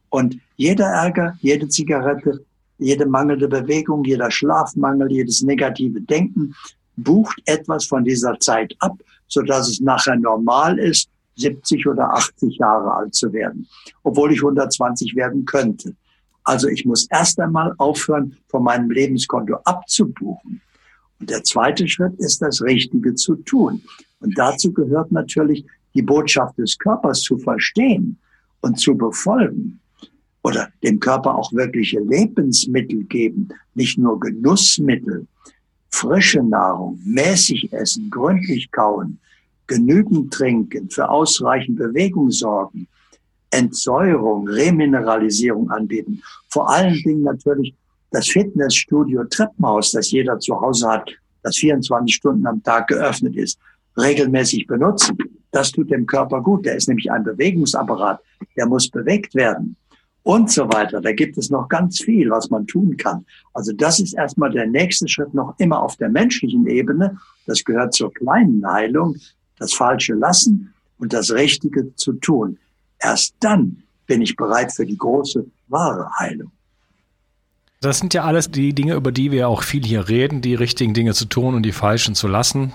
Und 0.10 0.40
jeder 0.56 0.86
Ärger, 0.86 1.38
jede 1.42 1.68
Zigarette, 1.68 2.46
jede 2.78 3.06
mangelnde 3.06 3.48
Bewegung, 3.48 4.04
jeder 4.06 4.32
Schlafmangel, 4.32 5.12
jedes 5.12 5.42
negative 5.42 6.02
Denken, 6.02 6.56
bucht 6.96 7.42
etwas 7.46 7.86
von 7.86 8.04
dieser 8.04 8.40
Zeit 8.40 8.76
ab, 8.80 8.98
so 9.28 9.42
dass 9.42 9.70
es 9.70 9.80
nachher 9.80 10.16
normal 10.16 10.78
ist, 10.80 11.10
70 11.36 11.88
oder 11.88 12.14
80 12.14 12.58
Jahre 12.58 12.94
alt 12.94 13.16
zu 13.16 13.32
werden, 13.34 13.68
obwohl 14.04 14.32
ich 14.34 14.40
120 14.40 15.16
werden 15.16 15.46
könnte. 15.46 15.96
Also 16.44 16.68
ich 16.68 16.86
muss 16.86 17.08
erst 17.10 17.40
einmal 17.40 17.74
aufhören, 17.78 18.36
von 18.48 18.64
meinem 18.64 18.90
Lebenskonto 18.90 19.56
abzubuchen. 19.64 20.62
Und 21.20 21.30
der 21.30 21.44
zweite 21.44 21.88
Schritt 21.88 22.16
ist, 22.18 22.42
das 22.42 22.62
Richtige 22.62 23.14
zu 23.16 23.36
tun. 23.36 23.82
Und 24.20 24.38
dazu 24.38 24.74
gehört 24.74 25.12
natürlich, 25.12 25.66
die 25.94 26.02
Botschaft 26.02 26.58
des 26.58 26.78
Körpers 26.78 27.22
zu 27.22 27.38
verstehen 27.38 28.18
und 28.62 28.80
zu 28.80 28.96
befolgen. 28.96 29.80
oder 30.44 30.70
dem 30.84 31.00
Körper 31.00 31.36
auch 31.36 31.54
wirkliche 31.54 32.00
Lebensmittel 32.00 33.04
geben, 33.04 33.50
nicht 33.76 34.00
nur 34.00 34.20
Genussmittel, 34.20 35.28
frische 35.92 36.42
Nahrung, 36.42 37.00
mäßig 37.06 37.72
essen, 37.74 38.10
gründlich 38.10 38.72
kauen, 38.72 39.20
genügend 39.68 40.34
trinken, 40.34 40.90
für 40.90 41.10
ausreichend 41.10 41.78
Bewegung 41.78 42.32
sorgen, 42.32 42.88
Entsäuerung, 43.52 44.48
Remineralisierung 44.48 45.70
anbieten. 45.70 46.22
Vor 46.50 46.70
allen 46.70 46.96
Dingen 47.04 47.24
natürlich 47.24 47.76
das 48.12 48.28
Fitnessstudio 48.28 49.26
Treppenhaus, 49.26 49.92
das 49.92 50.12
jeder 50.12 50.40
zu 50.40 50.60
Hause 50.60 50.90
hat, 50.90 51.12
das 51.44 51.58
24 51.58 52.14
Stunden 52.14 52.46
am 52.46 52.64
Tag 52.64 52.88
geöffnet 52.88 53.36
ist, 53.36 53.60
regelmäßig 53.98 54.68
benutzen. 54.68 55.18
Das 55.52 55.72
tut 55.72 55.92
dem 55.92 56.06
Körper 56.06 56.42
gut. 56.42 56.66
Der 56.66 56.76
ist 56.76 56.88
nämlich 56.88 57.12
ein 57.12 57.24
Bewegungsapparat. 57.24 58.22
Der 58.56 58.66
muss 58.66 58.90
bewegt 58.90 59.36
werden 59.36 59.76
und 60.24 60.52
so 60.52 60.68
weiter. 60.72 61.02
Da 61.02 61.12
gibt 61.14 61.38
es 61.38 61.50
noch 61.50 61.68
ganz 61.68 62.02
viel, 62.02 62.30
was 62.30 62.50
man 62.50 62.68
tun 62.68 62.98
kann. 62.98 63.26
Also 63.54 63.74
das 63.74 64.00
ist 64.00 64.14
erstmal 64.14 64.52
der 64.52 64.68
nächste 64.68 65.08
Schritt 65.08 65.34
noch 65.34 65.56
immer 65.58 65.82
auf 65.82 65.96
der 65.98 66.10
menschlichen 66.10 66.68
Ebene. 66.68 67.18
Das 67.46 67.64
gehört 67.64 67.94
zur 67.94 68.14
kleinen 68.14 68.66
Heilung, 68.66 69.16
das 69.58 69.74
Falsche 69.74 70.14
lassen 70.14 70.74
und 70.98 71.14
das 71.14 71.32
Richtige 71.32 71.96
zu 71.96 72.14
tun. 72.14 72.58
Erst 73.00 73.36
dann 73.40 73.84
bin 74.06 74.22
ich 74.22 74.36
bereit 74.36 74.72
für 74.72 74.86
die 74.86 74.98
große, 74.98 75.46
wahre 75.68 76.10
Heilung. 76.20 76.52
Das 77.80 77.98
sind 77.98 78.14
ja 78.14 78.24
alles 78.24 78.52
die 78.52 78.74
Dinge, 78.74 78.94
über 78.94 79.12
die 79.12 79.32
wir 79.32 79.50
auch 79.50 79.64
viel 79.64 79.84
hier 79.84 80.08
reden, 80.08 80.42
die 80.42 80.54
richtigen 80.54 80.94
Dinge 80.94 81.14
zu 81.14 81.26
tun 81.26 81.56
und 81.56 81.64
die 81.64 81.72
falschen 81.72 82.14
zu 82.14 82.28
lassen. 82.28 82.74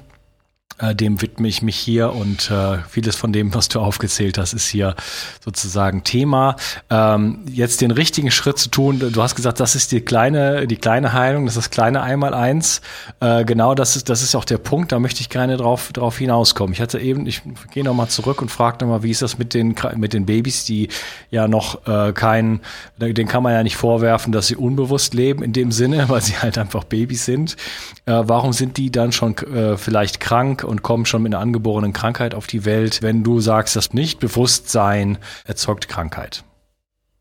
Äh, 0.78 0.94
dem 0.94 1.22
widme 1.22 1.48
ich 1.48 1.62
mich 1.62 1.76
hier 1.76 2.12
und 2.12 2.50
äh, 2.50 2.78
vieles 2.88 3.16
von 3.16 3.32
dem, 3.32 3.54
was 3.54 3.68
du 3.68 3.80
aufgezählt 3.80 4.36
hast, 4.36 4.52
ist 4.52 4.66
hier 4.66 4.94
sozusagen 5.42 6.04
Thema. 6.04 6.56
Ähm, 6.90 7.38
jetzt 7.50 7.80
den 7.80 7.90
richtigen 7.90 8.30
Schritt 8.30 8.58
zu 8.58 8.68
tun, 8.68 8.98
du 8.98 9.22
hast 9.22 9.36
gesagt, 9.36 9.58
das 9.58 9.74
ist 9.74 9.92
die 9.92 10.02
kleine, 10.02 10.66
die 10.66 10.76
kleine 10.76 11.14
Heilung, 11.14 11.46
das 11.46 11.56
ist 11.56 11.64
das 11.64 11.70
kleine 11.70 12.02
Einmaleins. 12.02 12.82
Äh, 13.20 13.46
genau, 13.46 13.74
das 13.74 13.96
ist, 13.96 14.10
das 14.10 14.22
ist 14.22 14.34
auch 14.34 14.44
der 14.44 14.58
Punkt, 14.58 14.92
da 14.92 14.98
möchte 14.98 15.22
ich 15.22 15.30
gerne 15.30 15.56
drauf, 15.56 15.92
drauf 15.94 16.18
hinauskommen. 16.18 16.74
Ich 16.74 16.82
hatte 16.82 16.98
eben, 16.98 17.26
ich 17.26 17.40
gehe 17.70 17.82
nochmal 17.82 18.08
zurück 18.08 18.42
und 18.42 18.50
frage 18.50 18.84
nochmal, 18.84 19.02
wie 19.02 19.10
ist 19.10 19.22
das 19.22 19.38
mit 19.38 19.54
den, 19.54 19.74
mit 19.96 20.12
den 20.12 20.26
Babys, 20.26 20.66
die 20.66 20.88
ja 21.30 21.48
noch 21.48 21.86
äh, 21.86 22.12
kein, 22.12 22.60
den 22.98 23.28
kann 23.28 23.42
man 23.42 23.54
ja 23.54 23.62
nicht 23.62 23.76
vorwerfen, 23.76 24.30
dass 24.30 24.48
sie 24.48 24.56
unbewusst 24.56 25.14
leben 25.14 25.42
in 25.42 25.54
dem 25.54 25.72
Sinne, 25.72 26.08
weil 26.10 26.20
sie 26.20 26.36
halt 26.36 26.58
einfach 26.58 26.84
Babys 26.84 27.24
sind. 27.24 27.56
Äh, 28.04 28.22
warum 28.26 28.52
sind 28.52 28.76
die 28.76 28.90
dann 28.90 29.12
schon 29.12 29.38
äh, 29.38 29.78
vielleicht 29.78 30.20
krank? 30.20 30.65
Und 30.66 30.82
kommen 30.82 31.06
schon 31.06 31.22
mit 31.22 31.34
einer 31.34 31.42
angeborenen 31.42 31.92
Krankheit 31.92 32.34
auf 32.34 32.46
die 32.46 32.64
Welt, 32.64 33.02
wenn 33.02 33.22
du 33.22 33.40
sagst, 33.40 33.76
das 33.76 33.92
Nichtbewusstsein 33.92 35.18
erzeugt 35.44 35.88
Krankheit? 35.88 36.44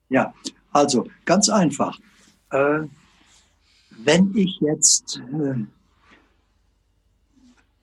Ja, 0.10 0.34
also 0.72 1.08
ganz 1.26 1.50
einfach. 1.50 1.98
Äh, 2.52 2.82
wenn 4.04 4.36
ich 4.36 4.60
jetzt 4.62 5.22
äh, 5.34 5.56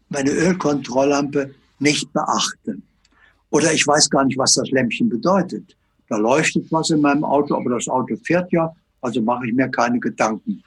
meine 0.08 0.30
Ölkontrolllampe 0.30 1.54
nicht 1.78 2.12
beachte 2.12 2.76
oder 3.50 3.72
ich 3.72 3.86
weiß 3.86 4.10
gar 4.10 4.24
nicht, 4.24 4.38
was 4.38 4.54
das 4.54 4.70
Lämpchen 4.70 5.08
bedeutet, 5.08 5.76
da 6.08 6.16
leuchtet 6.16 6.70
was 6.70 6.90
in 6.90 7.00
meinem 7.00 7.24
Auto, 7.24 7.56
aber 7.56 7.70
das 7.70 7.88
Auto 7.88 8.16
fährt 8.16 8.52
ja, 8.52 8.74
also 9.00 9.20
mache 9.22 9.46
ich 9.46 9.54
mir 9.54 9.68
keine 9.68 9.98
Gedanken. 9.98 10.62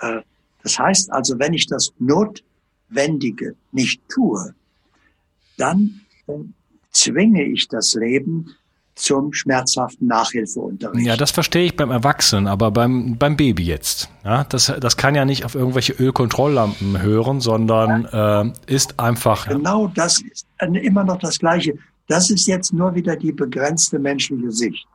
Äh, 0.00 0.22
das 0.62 0.78
heißt 0.78 1.12
also, 1.12 1.38
wenn 1.38 1.54
ich 1.54 1.66
das 1.66 1.92
Not 1.98 2.42
Wendige 2.88 3.54
nicht 3.72 4.00
tue, 4.08 4.54
dann 5.56 6.00
äh, 6.26 6.32
zwinge 6.90 7.44
ich 7.44 7.68
das 7.68 7.94
Leben 7.94 8.54
zum 8.96 9.34
schmerzhaften 9.34 10.08
Nachhilfeunterricht. 10.08 11.06
Ja, 11.06 11.16
das 11.16 11.30
verstehe 11.30 11.66
ich 11.66 11.76
beim 11.76 11.90
Erwachsenen, 11.90 12.46
aber 12.46 12.70
beim, 12.70 13.18
beim 13.18 13.36
Baby 13.36 13.64
jetzt. 13.64 14.08
Ja, 14.24 14.44
das, 14.44 14.72
das 14.80 14.96
kann 14.96 15.14
ja 15.14 15.26
nicht 15.26 15.44
auf 15.44 15.54
irgendwelche 15.54 15.92
Ölkontrolllampen 15.92 17.00
hören, 17.02 17.40
sondern 17.40 18.08
ja. 18.10 18.42
äh, 18.42 18.52
ist 18.66 18.98
einfach. 18.98 19.48
Genau 19.48 19.88
das 19.88 20.22
ist 20.22 20.46
immer 20.58 21.04
noch 21.04 21.18
das 21.18 21.38
Gleiche. 21.38 21.74
Das 22.08 22.30
ist 22.30 22.46
jetzt 22.46 22.72
nur 22.72 22.94
wieder 22.94 23.16
die 23.16 23.32
begrenzte 23.32 23.98
menschliche 23.98 24.50
Sicht. 24.50 24.86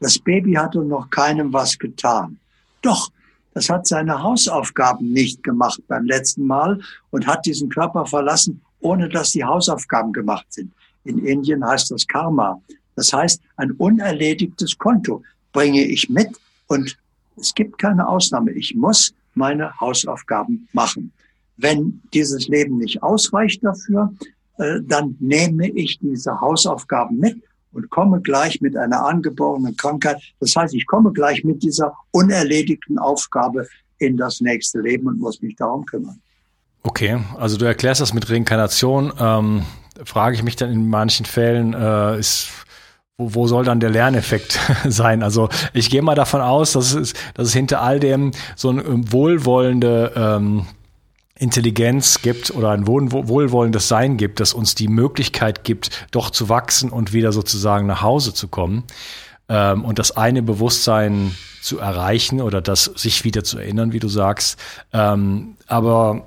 Das 0.00 0.18
Baby 0.18 0.54
hatte 0.54 0.80
noch 0.80 1.08
keinem 1.10 1.52
was 1.52 1.78
getan. 1.78 2.38
Doch, 2.82 3.10
das 3.54 3.70
hat 3.70 3.86
seine 3.86 4.22
Hausaufgaben 4.22 5.12
nicht 5.12 5.42
gemacht 5.42 5.80
beim 5.86 6.04
letzten 6.04 6.46
Mal 6.46 6.80
und 7.10 7.26
hat 7.26 7.46
diesen 7.46 7.68
Körper 7.68 8.04
verlassen, 8.04 8.60
ohne 8.80 9.08
dass 9.08 9.30
die 9.30 9.44
Hausaufgaben 9.44 10.12
gemacht 10.12 10.46
sind. 10.50 10.72
In 11.04 11.24
Indien 11.24 11.64
heißt 11.64 11.90
das 11.90 12.06
Karma. 12.06 12.60
Das 12.96 13.12
heißt, 13.12 13.40
ein 13.56 13.70
unerledigtes 13.72 14.76
Konto 14.76 15.22
bringe 15.52 15.84
ich 15.84 16.10
mit 16.10 16.28
und 16.66 16.96
es 17.36 17.54
gibt 17.54 17.78
keine 17.78 18.06
Ausnahme. 18.06 18.52
Ich 18.52 18.74
muss 18.74 19.14
meine 19.34 19.78
Hausaufgaben 19.80 20.68
machen. 20.72 21.12
Wenn 21.56 22.00
dieses 22.12 22.48
Leben 22.48 22.78
nicht 22.78 23.02
ausreicht 23.02 23.62
dafür, 23.62 24.12
äh, 24.58 24.80
dann 24.82 25.16
nehme 25.20 25.68
ich 25.68 25.98
diese 26.00 26.40
Hausaufgaben 26.40 27.18
mit 27.18 27.40
und 27.74 27.90
komme 27.90 28.20
gleich 28.20 28.60
mit 28.60 28.76
einer 28.76 29.04
angeborenen 29.04 29.76
Krankheit. 29.76 30.22
Das 30.40 30.54
heißt, 30.56 30.74
ich 30.74 30.86
komme 30.86 31.12
gleich 31.12 31.44
mit 31.44 31.62
dieser 31.62 31.94
unerledigten 32.12 32.98
Aufgabe 32.98 33.66
in 33.98 34.16
das 34.16 34.40
nächste 34.40 34.80
Leben 34.80 35.06
und 35.06 35.20
muss 35.20 35.42
mich 35.42 35.56
darum 35.56 35.84
kümmern. 35.84 36.20
Okay, 36.82 37.18
also 37.36 37.56
du 37.56 37.64
erklärst 37.64 38.00
das 38.00 38.12
mit 38.12 38.28
Reinkarnation. 38.30 39.12
Ähm, 39.18 39.62
frage 40.04 40.36
ich 40.36 40.42
mich 40.42 40.56
dann 40.56 40.70
in 40.70 40.88
manchen 40.88 41.26
Fällen, 41.26 41.74
äh, 41.74 42.18
ist 42.18 42.50
wo, 43.16 43.34
wo 43.34 43.46
soll 43.46 43.64
dann 43.64 43.80
der 43.80 43.90
Lerneffekt 43.90 44.58
sein? 44.88 45.22
Also 45.22 45.48
ich 45.72 45.90
gehe 45.90 46.02
mal 46.02 46.14
davon 46.14 46.40
aus, 46.40 46.72
dass 46.72 46.94
es, 46.94 47.14
dass 47.34 47.48
es 47.48 47.52
hinter 47.52 47.80
all 47.80 48.00
dem 48.00 48.32
so 48.56 48.70
ein 48.70 49.12
wohlwollende 49.12 50.12
ähm, 50.16 50.66
Intelligenz 51.36 52.22
gibt 52.22 52.52
oder 52.52 52.70
ein 52.70 52.86
wohlwollendes 52.86 53.88
Sein 53.88 54.16
gibt, 54.16 54.38
das 54.38 54.54
uns 54.54 54.74
die 54.74 54.88
Möglichkeit 54.88 55.64
gibt, 55.64 56.06
doch 56.12 56.30
zu 56.30 56.48
wachsen 56.48 56.90
und 56.90 57.12
wieder 57.12 57.32
sozusagen 57.32 57.86
nach 57.86 58.02
Hause 58.02 58.34
zu 58.34 58.48
kommen. 58.48 58.84
Ähm, 59.48 59.84
und 59.84 59.98
das 59.98 60.16
eine 60.16 60.42
Bewusstsein 60.42 61.34
zu 61.60 61.78
erreichen 61.78 62.40
oder 62.40 62.60
das 62.60 62.84
sich 62.84 63.24
wieder 63.24 63.42
zu 63.42 63.58
erinnern, 63.58 63.92
wie 63.92 63.98
du 63.98 64.08
sagst. 64.08 64.58
Ähm, 64.92 65.56
aber 65.66 66.26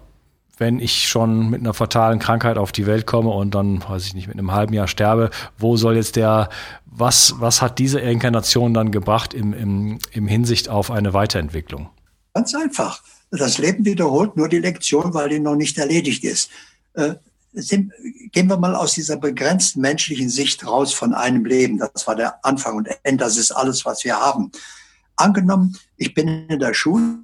wenn 0.57 0.79
ich 0.79 1.07
schon 1.07 1.49
mit 1.49 1.61
einer 1.61 1.73
fatalen 1.73 2.19
Krankheit 2.19 2.57
auf 2.57 2.71
die 2.71 2.85
Welt 2.85 3.05
komme 3.05 3.29
und 3.29 3.55
dann, 3.55 3.83
weiß 3.87 4.05
ich 4.07 4.13
nicht, 4.13 4.27
mit 4.27 4.37
einem 4.37 4.51
halben 4.51 4.73
Jahr 4.73 4.87
sterbe, 4.87 5.29
wo 5.57 5.77
soll 5.77 5.95
jetzt 5.95 6.15
der, 6.15 6.49
was, 6.85 7.35
was 7.39 7.61
hat 7.61 7.79
diese 7.79 7.99
Inkarnation 7.99 8.73
dann 8.73 8.91
gebracht 8.91 9.33
im, 9.33 9.53
im, 9.53 9.99
im 10.11 10.27
Hinsicht 10.27 10.67
auf 10.67 10.91
eine 10.91 11.13
Weiterentwicklung? 11.13 11.89
Ganz 12.33 12.53
einfach. 12.55 13.01
Das 13.31 13.57
Leben 13.57 13.85
wiederholt 13.85 14.37
nur 14.37 14.47
die 14.47 14.59
Lektion, 14.59 15.13
weil 15.13 15.29
die 15.29 15.39
noch 15.39 15.55
nicht 15.55 15.77
erledigt 15.77 16.23
ist. 16.23 16.49
Äh, 16.93 17.15
sind, 17.53 17.91
gehen 18.31 18.47
wir 18.47 18.57
mal 18.57 18.75
aus 18.75 18.93
dieser 18.93 19.17
begrenzten 19.17 19.81
menschlichen 19.81 20.29
Sicht 20.29 20.65
raus 20.65 20.93
von 20.93 21.13
einem 21.13 21.45
Leben. 21.45 21.79
Das 21.79 22.05
war 22.07 22.15
der 22.15 22.45
Anfang 22.45 22.77
und 22.77 22.89
Ende. 23.03 23.23
Das 23.23 23.37
ist 23.37 23.51
alles, 23.51 23.85
was 23.85 24.03
wir 24.03 24.19
haben. 24.19 24.51
Angenommen, 25.15 25.77
ich 25.95 26.13
bin 26.13 26.47
in 26.47 26.59
der 26.59 26.75
Schule 26.75 27.19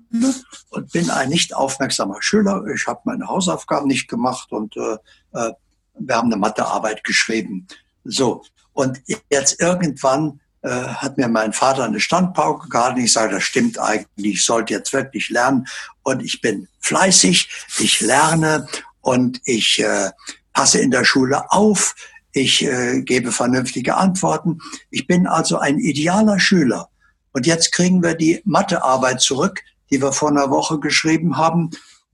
und 0.72 0.92
bin 0.92 1.12
ein 1.12 1.30
nicht 1.30 1.56
aufmerksamer 1.56 2.22
Schüler. 2.22 2.66
Ich 2.74 2.88
habe 2.88 3.02
meine 3.04 3.28
Hausaufgaben 3.28 3.88
nicht 3.88 4.08
gemacht 4.08 4.52
und 4.52 4.76
äh, 4.78 4.98
äh 5.34 5.54
wir 6.00 6.16
haben 6.16 6.32
eine 6.32 6.38
Mathearbeit 6.38 7.04
geschrieben. 7.04 7.68
So. 8.04 8.44
Und 8.74 9.00
jetzt 9.30 9.62
irgendwann 9.62 10.40
äh, 10.64 10.70
hat 10.70 11.18
mir 11.18 11.28
mein 11.28 11.54
Vater 11.54 11.84
eine 11.84 12.00
Standpauke 12.00 12.70
gehalten. 12.70 13.02
Ich 13.02 13.14
sage, 13.14 13.36
das 13.36 13.44
stimmt 13.44 13.80
eigentlich, 13.80 14.36
ich 14.36 14.46
sollte 14.46 14.74
jetzt 14.74 14.94
wirklich 14.94 15.30
lernen. 15.30 15.68
Und 16.04 16.24
ich 16.24 16.42
bin 16.42 16.68
fleißig, 16.80 17.50
ich 17.80 18.02
lerne 18.02 18.68
und 19.02 19.42
ich 19.46 19.80
äh, 19.80 20.12
passe 20.54 20.80
in 20.80 20.92
der 20.92 21.06
Schule 21.06 21.52
auf, 21.52 21.96
ich 22.32 22.64
äh, 22.64 23.02
gebe 23.02 23.32
vernünftige 23.32 23.96
Antworten. 23.96 24.60
Ich 24.90 25.06
bin 25.06 25.28
also 25.28 25.60
ein 25.60 25.78
idealer 25.80 26.40
Schüler. 26.40 26.90
Und 27.32 27.46
jetzt 27.46 27.72
kriegen 27.72 28.02
wir 28.02 28.16
die 28.16 28.42
Mathearbeit 28.46 29.22
zurück, 29.22 29.62
die 29.90 30.02
wir 30.02 30.14
vor 30.14 30.30
einer 30.30 30.50
Woche 30.50 30.80
geschrieben 30.80 31.38
haben, 31.38 31.72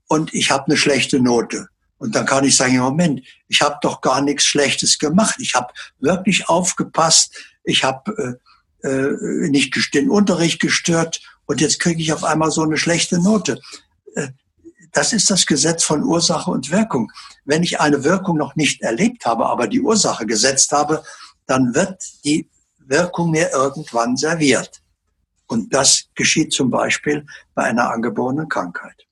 und 0.08 0.34
ich 0.34 0.50
habe 0.50 0.64
eine 0.66 0.76
schlechte 0.76 1.20
Note. 1.20 1.68
Und 1.98 2.16
dann 2.16 2.26
kann 2.26 2.44
ich 2.44 2.56
sagen, 2.56 2.78
Moment, 2.78 3.22
ich 3.46 3.60
habe 3.60 3.78
doch 3.80 4.00
gar 4.00 4.20
nichts 4.20 4.44
Schlechtes 4.44 4.98
gemacht. 4.98 5.36
Ich 5.38 5.54
habe 5.54 5.72
wirklich 6.00 6.48
aufgepasst 6.48 7.36
ich 7.64 7.84
habe 7.84 8.38
äh, 8.82 8.88
äh, 8.88 9.48
nicht 9.50 9.94
den 9.94 10.10
Unterricht 10.10 10.60
gestört 10.60 11.20
und 11.46 11.60
jetzt 11.60 11.80
kriege 11.80 12.00
ich 12.00 12.12
auf 12.12 12.24
einmal 12.24 12.50
so 12.50 12.62
eine 12.62 12.76
schlechte 12.76 13.20
Note. 13.20 13.60
Äh, 14.14 14.28
das 14.92 15.12
ist 15.12 15.30
das 15.30 15.46
Gesetz 15.46 15.84
von 15.84 16.02
Ursache 16.02 16.50
und 16.50 16.70
Wirkung. 16.70 17.12
Wenn 17.44 17.62
ich 17.62 17.80
eine 17.80 18.02
Wirkung 18.04 18.36
noch 18.36 18.56
nicht 18.56 18.82
erlebt 18.82 19.24
habe, 19.26 19.46
aber 19.46 19.68
die 19.68 19.80
Ursache 19.80 20.26
gesetzt 20.26 20.72
habe, 20.72 21.04
dann 21.46 21.74
wird 21.74 22.02
die 22.24 22.48
Wirkung 22.78 23.30
mir 23.30 23.50
irgendwann 23.52 24.16
serviert. 24.16 24.82
Und 25.46 25.74
das 25.74 26.06
geschieht 26.14 26.52
zum 26.52 26.70
Beispiel 26.70 27.26
bei 27.54 27.64
einer 27.64 27.90
angeborenen 27.90 28.48
Krankheit. 28.48 29.06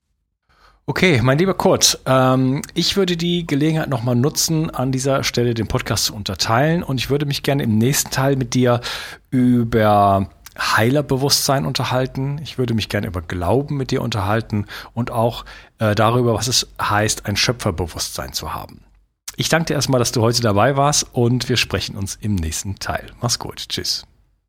Okay, 0.89 1.21
mein 1.23 1.37
lieber 1.37 1.53
Kurt, 1.53 1.99
ähm, 2.07 2.63
ich 2.73 2.97
würde 2.97 3.19
die 3.19 3.47
Gelegenheit 3.47 3.91
nochmal 3.91 4.17
nutzen, 4.17 4.71
an 4.71 4.91
dieser 4.91 5.23
Stelle 5.23 5.53
den 5.53 5.69
Podcast 5.69 6.07
zu 6.07 6.15
unterteilen 6.15 6.83
und 6.83 6.97
ich 6.97 7.11
würde 7.11 7.27
mich 7.27 7.43
gerne 7.43 7.63
im 7.63 7.77
nächsten 7.77 8.11
Teil 8.11 8.37
mit 8.37 8.55
dir 8.55 8.81
über 9.29 10.31
Heilerbewusstsein 10.59 11.67
unterhalten. 11.67 12.41
Ich 12.43 12.57
würde 12.57 12.73
mich 12.73 12.89
gerne 12.89 13.07
über 13.07 13.21
Glauben 13.21 13.77
mit 13.77 13.91
dir 13.91 14.01
unterhalten 14.01 14.65
und 14.95 15.11
auch 15.11 15.45
äh, 15.79 15.95
darüber, 15.95 16.33
was 16.33 16.49
es 16.49 16.67
heißt, 16.81 17.27
ein 17.27 17.37
Schöpferbewusstsein 17.37 18.33
zu 18.33 18.55
haben. 18.55 18.81
Ich 19.37 19.51
danke 19.51 19.67
dir 19.67 19.75
erstmal, 19.75 19.99
dass 19.99 20.13
du 20.13 20.23
heute 20.23 20.41
dabei 20.41 20.79
warst 20.79 21.07
und 21.13 21.51
wir 21.51 21.59
sprechen 21.59 21.99
uns 21.99 22.17
im 22.19 22.35
nächsten 22.35 22.79
Teil. 22.79 23.05
Mach's 23.21 23.39
gut. 23.39 23.69
Tschüss. 23.69 24.07